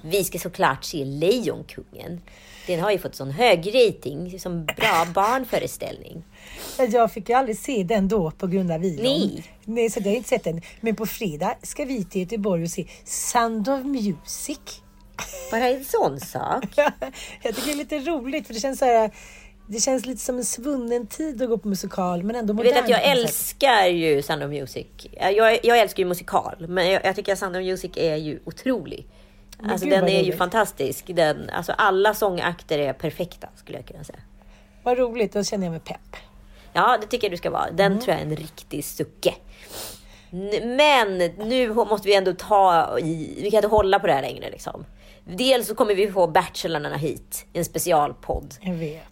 [0.04, 2.20] Vi ska såklart se Lejonkungen.
[2.66, 6.24] Den har ju fått sån hög rating som bra barnföreställning.
[6.88, 9.04] Jag fick ju aldrig se den då på grund av videon.
[9.04, 9.44] Nej.
[9.64, 10.62] Nej, så jag har inte sett den.
[10.80, 14.58] Men på fredag ska vi till Göteborg och se Sound of Music.
[15.50, 16.64] Bara en sån sak.
[17.42, 19.10] jag tycker det är lite roligt för det känns så här.
[19.66, 22.76] Det känns lite som en svunnen tid att gå på musikal men ändå Jag modernt.
[22.76, 24.86] vet att jag älskar ju Sound of Music.
[25.20, 28.40] Jag, jag älskar ju musikal, men jag, jag tycker att Sound of Music är ju
[28.44, 29.06] otrolig.
[29.62, 30.38] Alltså gud, den är ju roligt.
[30.38, 31.04] fantastisk.
[31.06, 34.18] Den, alltså alla sångakter är perfekta skulle jag kunna säga.
[34.82, 36.16] Vad roligt, då känner jag mig pepp.
[36.72, 37.70] Ja, det tycker jag du ska vara.
[37.70, 39.34] Den tror jag är en riktig sucke.
[40.62, 44.50] Men nu måste vi ändå ta i, vi kan inte hålla på det här längre
[44.50, 44.84] liksom.
[45.24, 48.54] Dels så kommer vi få Bachelorna hit, en specialpodd.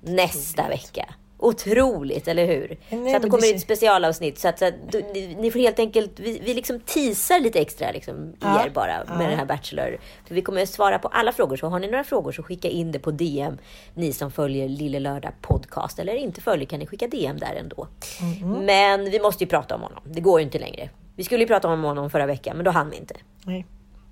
[0.01, 1.07] Nästa vecka.
[1.47, 2.79] Otroligt, eller hur?
[2.91, 4.39] Nej, så att det kommer det- ett specialavsnitt.
[4.39, 7.91] Så att, så att du, ni, får helt enkelt, vi, vi liksom teasar lite extra
[7.93, 9.29] liksom, Ja, er bara med ja.
[9.29, 9.99] den här Bachelor.
[10.27, 11.57] För vi kommer att svara på alla frågor.
[11.57, 13.59] Så har ni några frågor så skicka in det på DM.
[13.95, 15.99] Ni som följer Lille Lördag Podcast.
[15.99, 17.89] Eller inte följer kan ni skicka DM där ändå.
[18.21, 18.65] Mm-hmm.
[18.65, 20.03] Men vi måste ju prata om honom.
[20.05, 20.91] Det går ju inte längre.
[21.17, 23.15] Vi skulle ju prata om honom förra veckan, men då hann vi inte.
[23.45, 23.67] Nej.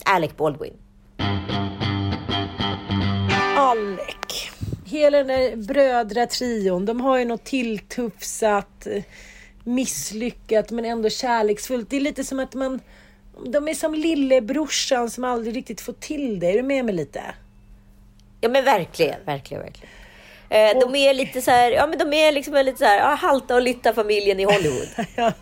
[0.05, 0.75] Alec Baldwin.
[3.57, 4.51] Alec.
[4.95, 9.03] Hela den där brödratrion, de har ju något tilltufsat, eh,
[9.65, 11.91] misslyckat men ändå kärleksfullt.
[11.91, 12.81] Det är lite som att man...
[13.47, 16.47] De är som lillebrorsan som aldrig riktigt får till det.
[16.47, 17.23] Är du med mig lite?
[18.41, 19.91] Ja men verkligen, verkligen, verkligen.
[20.49, 23.15] Eh, de är lite så här, ja men de är liksom lite så här, ja,
[23.15, 24.89] halta och lytta familjen i Hollywood.
[25.17, 25.33] Ja,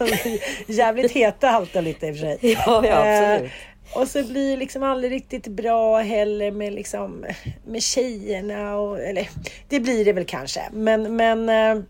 [0.66, 2.38] jävligt heta halta lite i och för sig.
[2.42, 3.52] Ja, ja, absolut.
[3.52, 7.24] Eh, och så blir det liksom aldrig riktigt bra heller med, liksom,
[7.66, 8.76] med tjejerna.
[8.76, 9.28] Och, eller
[9.68, 10.60] det blir det väl kanske.
[10.72, 11.84] Men, men eh,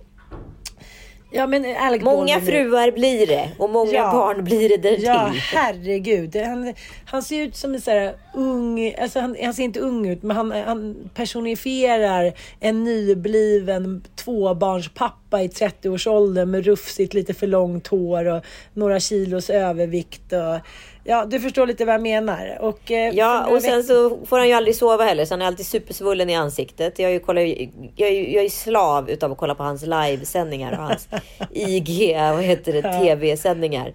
[1.35, 4.13] Ja men Alec Många fruar blir det och många Ja.
[4.13, 5.05] barn blir det därtill.
[5.05, 6.37] Ja, herregud.
[6.37, 6.75] Han,
[7.07, 10.23] han ser ut som en sån här ung, alltså han, han ser inte ung ut,
[10.23, 18.25] men han, han personifierar en nybliven tvåbarnspappa i 30-årsåldern med rufsigt lite för långt hår
[18.25, 18.45] och
[18.75, 20.33] några kilos övervikt.
[20.33, 20.57] Och,
[21.05, 22.59] ja, du förstår lite vad jag menar.
[22.61, 25.43] Och, eh, Ja, och sen veck- så får han ju aldrig sova heller, så han
[25.43, 26.99] är alltid supersvullen i ansiktet.
[26.99, 29.63] Jag är ju, kollar, ju- jag är, ju- jag är slav utav att kolla på
[29.63, 31.09] hans livesändningar och hans
[31.51, 33.93] IG, vad heter det, tv-sändningar.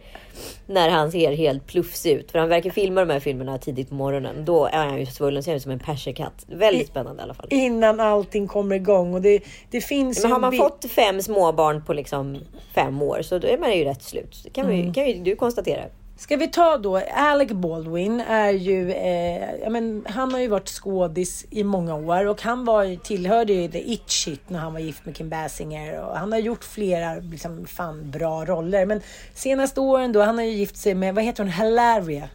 [0.65, 2.31] När han ser helt plufsig ut.
[2.31, 4.45] För han verkar filma de här filmerna tidigt på morgonen.
[4.45, 6.45] Då är han ju svullen, ser ut som en perserkatt.
[6.47, 7.47] Väldigt spännande i alla fall.
[7.49, 9.13] Innan allting kommer igång.
[9.13, 9.39] Och det,
[9.71, 12.37] det finns Men ju har man fått fem småbarn på liksom
[12.75, 14.41] fem år så då är man ju rätt slut.
[14.43, 15.81] Det kan, vi, kan ju du konstatera.
[16.17, 20.69] Ska vi ta då, Alec Baldwin är ju, eh, ja, men, han har ju varit
[20.69, 24.79] skådis i många år och han var, tillhörde ju The It Shit när han var
[24.79, 28.85] gift med Kim Basinger och han har gjort flera liksom, fan bra roller.
[28.85, 29.01] Men
[29.33, 32.29] senaste åren då, han har ju gift sig med, vad heter hon, Hilaria.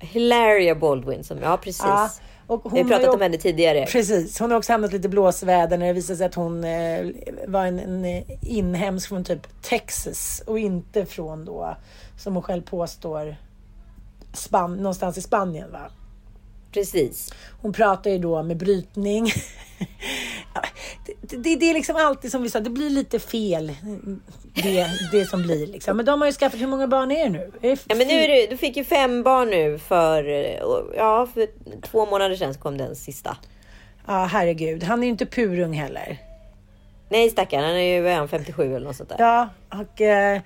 [0.00, 1.84] Hilaria Baldwin, som, ja precis.
[1.84, 2.10] Ja,
[2.46, 3.86] och hon Vi har pratat om henne tidigare.
[3.86, 7.06] Precis, hon har också hamnat lite blåsväder när det visade sig att hon eh,
[7.46, 11.76] var en, en inhemsk från typ Texas och inte från då,
[12.18, 13.36] som hon själv påstår,
[14.32, 15.90] Span- någonstans i Spanien va?
[16.72, 17.32] Precis.
[17.60, 19.30] Hon pratar ju då med brytning.
[21.06, 23.72] Det, det, det är liksom alltid som vi sa, det blir lite fel.
[24.54, 25.96] Det, det som blir liksom.
[25.96, 27.52] Men de har ju skaffat, hur många barn är det nu?
[27.62, 30.24] Är det Ja, men nu är det, du fick ju fem barn nu för,
[30.96, 31.48] ja, för
[31.82, 33.36] två månader sedan kom den sista.
[34.06, 34.82] Ja, herregud.
[34.82, 36.18] Han är ju inte purung heller.
[37.08, 39.16] Nej stackarn, han är ju vad är han, 57 eller något sånt där.
[39.18, 39.48] Ja,
[39.80, 40.40] och eh,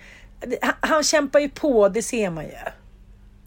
[0.63, 2.51] han, han kämpar ju på, det ser man ju.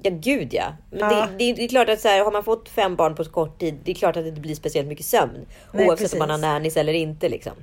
[0.02, 0.74] Ja gud ja.
[0.92, 1.10] Men Ja.
[1.10, 3.32] Det, det, det är klart att så här, har man fått fem barn på så
[3.32, 5.46] kort tid, det är klart att det inte blir speciellt mycket sömn.
[5.72, 6.44] Nej, oavsett om man har precis.
[6.44, 7.54] nannies eller inte liksom.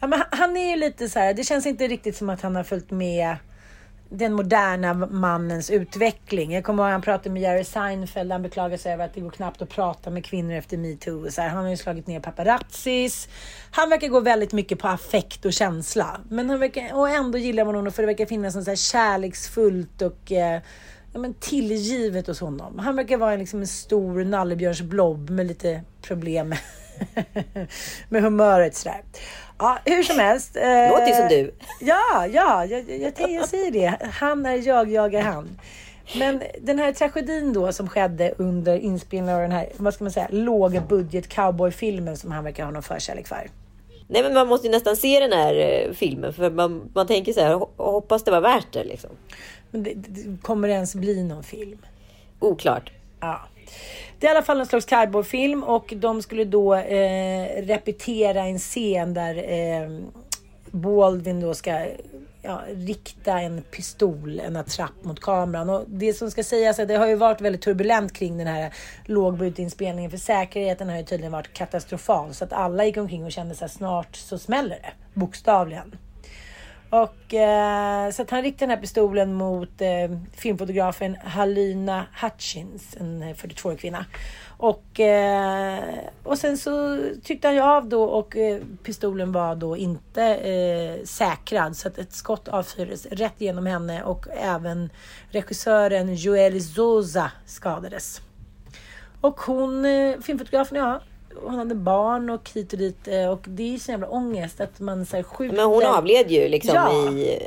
[0.00, 2.56] Ja, men han är ju lite så här, det känns inte riktigt som att han
[2.56, 3.36] har följt med
[4.10, 6.52] den moderna mannens utveckling.
[6.52, 8.32] Jag kommer ihåg han pratade med Jerry Seinfeld.
[8.32, 11.26] Han beklagade sig över att det går knappt att prata med kvinnor efter metoo.
[11.26, 13.28] och Så här, han har ju slagit ner paparazzis.
[13.70, 16.20] Han verkar gå väldigt mycket på affekt och känsla.
[16.28, 18.76] Men han verkar, och ändå gillar man honom för det verkar finnas något så här
[18.76, 20.60] kärleksfullt och eh,
[21.12, 22.78] ja, men tillgivet hos honom.
[22.78, 26.54] Han verkar vara liksom en stor nallebjörnsblob med lite problem
[28.08, 29.00] med humöret sådär.
[29.58, 30.56] Ja, hur som helst.
[30.56, 31.54] eh, Låter ju som du.
[31.80, 33.96] Ja, ja, jag, jag, jag, jag säger det.
[34.12, 35.58] Han är jag, jag är han.
[36.18, 40.10] Men den här tragedin då som skedde under inspelningen av den här, vad ska man
[40.12, 43.50] säga, lågbudget cowboyfilmen som han verkar ha någon förkärlek för.
[44.10, 47.32] Nej men man måste ju nästan se den här eh, filmen för man, man tänker
[47.32, 49.10] så här, "Ho- hoppas det var värt det liksom.
[49.70, 51.78] Men det, det, kommer det ens bli någon film?
[52.40, 52.90] Oklart.
[53.20, 53.40] Ja.
[54.18, 58.58] Det är i alla fall en slags cowboyfilm och de skulle då eh, repetera en
[58.58, 59.90] scen där eh,
[60.70, 61.86] Baldwin då ska
[62.42, 65.70] ja, rikta en pistol, en attrapp mot kameran.
[65.70, 68.46] Och det som ska sägas är att det har ju varit väldigt turbulent kring den
[68.46, 73.32] här lågbudgetinspelningen för säkerheten har ju tydligen varit katastrofal så att alla gick omkring och
[73.32, 75.96] kände sig snart så smäller det, bokstavligen.
[76.90, 83.22] Och eh, så att han riktade den här pistolen mot eh, filmfotografen Halina Hutchins, en
[83.22, 84.06] eh, 42-årig kvinna.
[84.56, 85.84] Och, eh,
[86.22, 91.04] och sen så tryckte han ju av då och eh, pistolen var då inte eh,
[91.04, 94.90] säkrad så att ett skott avfyrades rätt genom henne och även
[95.30, 98.20] regissören Joel Zoza skadades.
[99.20, 101.00] Och hon, eh, filmfotografen, ja,
[101.42, 104.80] hon hade barn och hit och dit eh, och det är så jävla ångest att
[104.80, 105.56] man så här, skjuter.
[105.56, 107.10] Men hon avled ju liksom Ja.
[107.12, 107.46] i...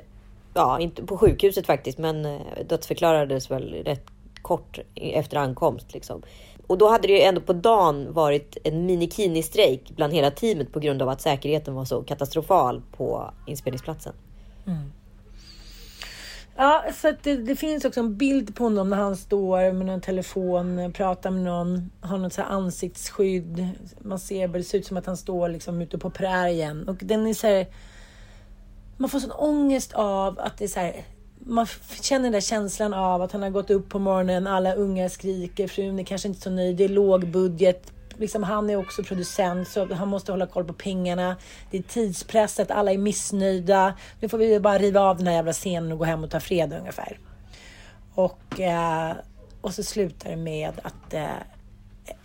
[0.54, 4.06] Ja, inte på sjukhuset faktiskt, men eh, dödsförklarades väl rätt
[4.42, 5.94] kort efter ankomst.
[5.94, 6.22] Liksom.
[6.68, 10.80] Och då hade det ju ändå på dagen varit en minikini-strejk bland hela teamet på
[10.80, 14.14] grund av att säkerheten var så katastrofal på inspelningsplatsen.
[16.56, 19.86] Ja, så att det, det finns också en bild på honom när han står med
[19.86, 23.70] någon telefon, pratar med någon, har något så här ansiktsskydd.
[24.02, 26.90] Man ser, det ser ut som att han står liksom ute på prärien.
[26.90, 27.68] Och den är så här,
[28.98, 31.06] man får sån ångest av att det är så här,
[31.40, 31.66] man
[32.02, 35.68] känner den där känslan av att han har gått upp på morgonen, alla unga skriker,
[35.68, 37.92] frun är kanske inte så nöjd, det är låg budget.
[38.18, 41.36] Liksom, han är också producent så han måste hålla koll på pengarna.
[41.72, 43.94] Det är tidspress, alla är missnöjda.
[44.20, 46.40] Nu får vi bara riva av den här jävla scenen och gå hem och ta
[46.40, 47.20] fred ungefär.
[48.14, 49.12] Och, eh,
[49.62, 51.26] och så slutar det med att eh,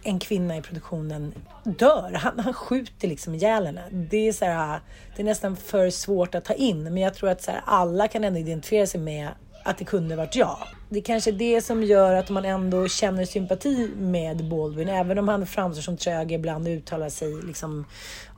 [0.03, 1.35] en kvinna i produktionen
[1.65, 2.13] dör.
[2.13, 3.85] Han, han skjuter liksom ihjäl henne.
[3.91, 4.81] Det är, så här,
[5.17, 6.85] det är nästan för svårt att ta in.
[6.85, 9.29] Men jag tror att så här, alla kan ändå identifiera sig med
[9.65, 10.59] att det kunde varit jag.
[10.89, 14.89] Det är kanske det som gör att man ändå känner sympati med Baldwin.
[14.89, 17.85] Även om han framstår som trög ibland och uttalar sig liksom,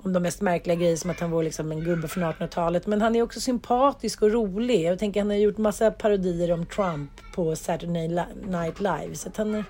[0.03, 2.87] om de mest märkliga grejer som att han var liksom en gubbe från 1800-talet.
[2.87, 4.83] Men han är också sympatisk och rolig.
[4.83, 8.09] Jag tänker han har gjort massa parodier om Trump på Saturday
[8.47, 9.15] Night Live.
[9.15, 9.65] Så han,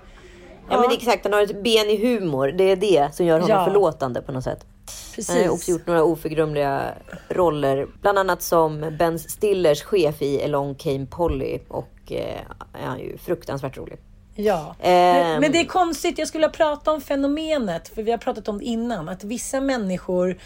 [0.71, 2.49] Ja, men exakt, han har ett ben i humor.
[2.59, 3.65] Det är det som gör honom Ja.
[3.65, 4.67] förlåtande på något sätt.
[5.15, 5.29] precis.
[5.35, 6.95] Han har också gjort några oförglömliga
[7.29, 7.87] roller.
[8.01, 11.59] Bland annat som Ben Stillers chef i Along Came Polly.
[11.69, 12.41] Och eh,
[12.73, 13.99] är ju fruktansvärt rolig.
[14.35, 15.41] Ja, Ehm.
[15.41, 16.19] men, det är konstigt.
[16.19, 19.09] Jag skulle prata om fenomenet, för vi har pratat om det innan.
[19.09, 20.39] Att vissa människor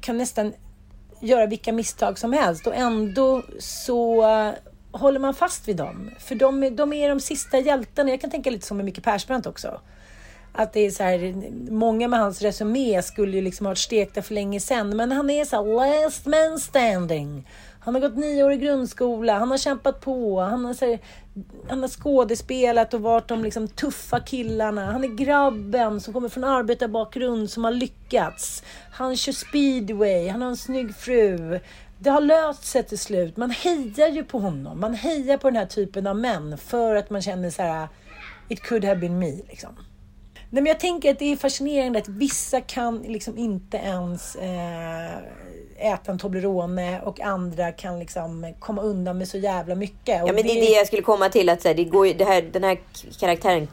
[0.00, 0.52] kan nästan
[1.20, 4.52] göra vilka misstag som helst och ändå så eh,
[4.92, 6.10] håller man fast vid dem.
[6.18, 8.10] För de, är- de är de sista hjältarna.
[8.10, 9.80] Jag kan tänka lite som med Micke Persbrandt också.
[10.52, 11.34] Att det är så här,
[11.70, 14.96] många med hans resumé skulle ju liksom ha varit stekta för länge sedan.
[14.96, 17.48] Men han är så här, last man standing.
[17.88, 20.98] Han har gått nio år i grundskola, han har kämpat på, han har, här,
[21.68, 24.92] han har skådespelat och varit de liksom tuffa killarna.
[24.92, 28.62] Han är grabben som kommer från arbetarbakgrund som har lyckats.
[28.92, 31.60] Han kör speedway, han har en snygg fru.
[31.98, 33.36] Det har löst sig till slut.
[33.36, 34.80] Man hejar ju på honom.
[34.80, 37.88] Man hejar på den här typen av män för att man känner så här,
[38.48, 39.32] it could have been me.
[39.48, 39.74] Liksom.
[40.50, 45.18] Nej, men jag tänker att det är fascinerande att vissa kan liksom inte ens eh,
[45.78, 50.22] äta en Toblerone och andra kan liksom komma undan med så jävla mycket.
[50.22, 51.48] Och Ja, men det är det jag skulle komma till.
[51.48, 52.78] Att så här, det går det här, den här
[53.20, 53.68] karaktären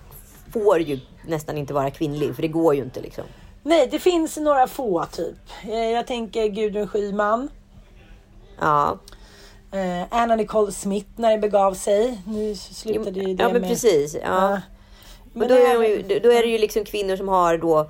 [0.54, 2.36] får ju nästan inte vara kvinnlig.
[2.36, 3.24] För det går ju inte liksom.
[3.64, 5.38] Nej, det finns några få typ.
[5.64, 7.50] Eh, jag tänker Gudrun Schyman.
[8.60, 9.00] Ja,
[9.76, 12.22] Eh, Anna Nicole Smith när det begav sig.
[12.28, 13.70] Nu slutade ju det ja men med...
[13.70, 14.16] precis.
[14.16, 14.22] Ja.
[14.24, 14.62] Ja.
[15.34, 17.90] Men då, är ju, då är det ju liksom kvinnor som har då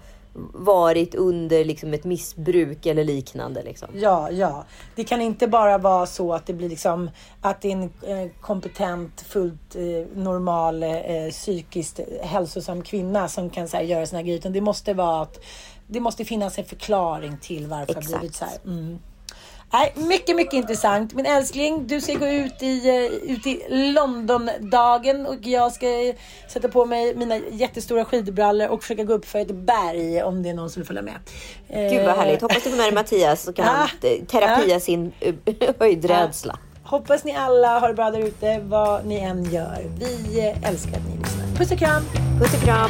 [0.53, 3.63] varit under liksom ett missbruk eller liknande.
[3.63, 3.89] Liksom.
[3.93, 4.65] Ja, ja.
[4.95, 7.09] Det kan inte bara vara så att det blir liksom
[7.41, 9.81] att det är en eh, kompetent, fullt eh,
[10.15, 14.37] normal, eh, psykiskt hälsosam kvinna som kan så här, göra här grejer.
[14.39, 15.39] Utan det måste vara att
[15.87, 18.19] det måste finnas en förklaring till varför det har Exakt.
[18.19, 18.57] blivit så här.
[18.65, 18.99] Mm.
[19.73, 21.13] Nej, mycket, mycket intressant.
[21.13, 26.15] Min älskling, du ska gå ut i, eh, ut i Londondagen och jag ska eh,
[26.49, 30.49] sätta på mig mina jättestora skidbrallor och försöka gå upp för ett berg om det
[30.49, 31.15] är någon som vill följa med.
[31.91, 32.41] Gud vad härligt.
[32.41, 34.09] Hoppas du får med dig Mattias så kan han Ja.
[34.09, 34.79] eh, terapia Ja.
[34.79, 35.33] sin eh,
[35.79, 36.59] höjdrädsla.
[36.83, 39.85] Hoppas ni alla har det bra där ute, vad ni än gör.
[39.99, 41.45] Vi eh, älskar att ni lyssnar.
[41.57, 42.03] Puss och kram!
[42.39, 42.89] Puss och kram.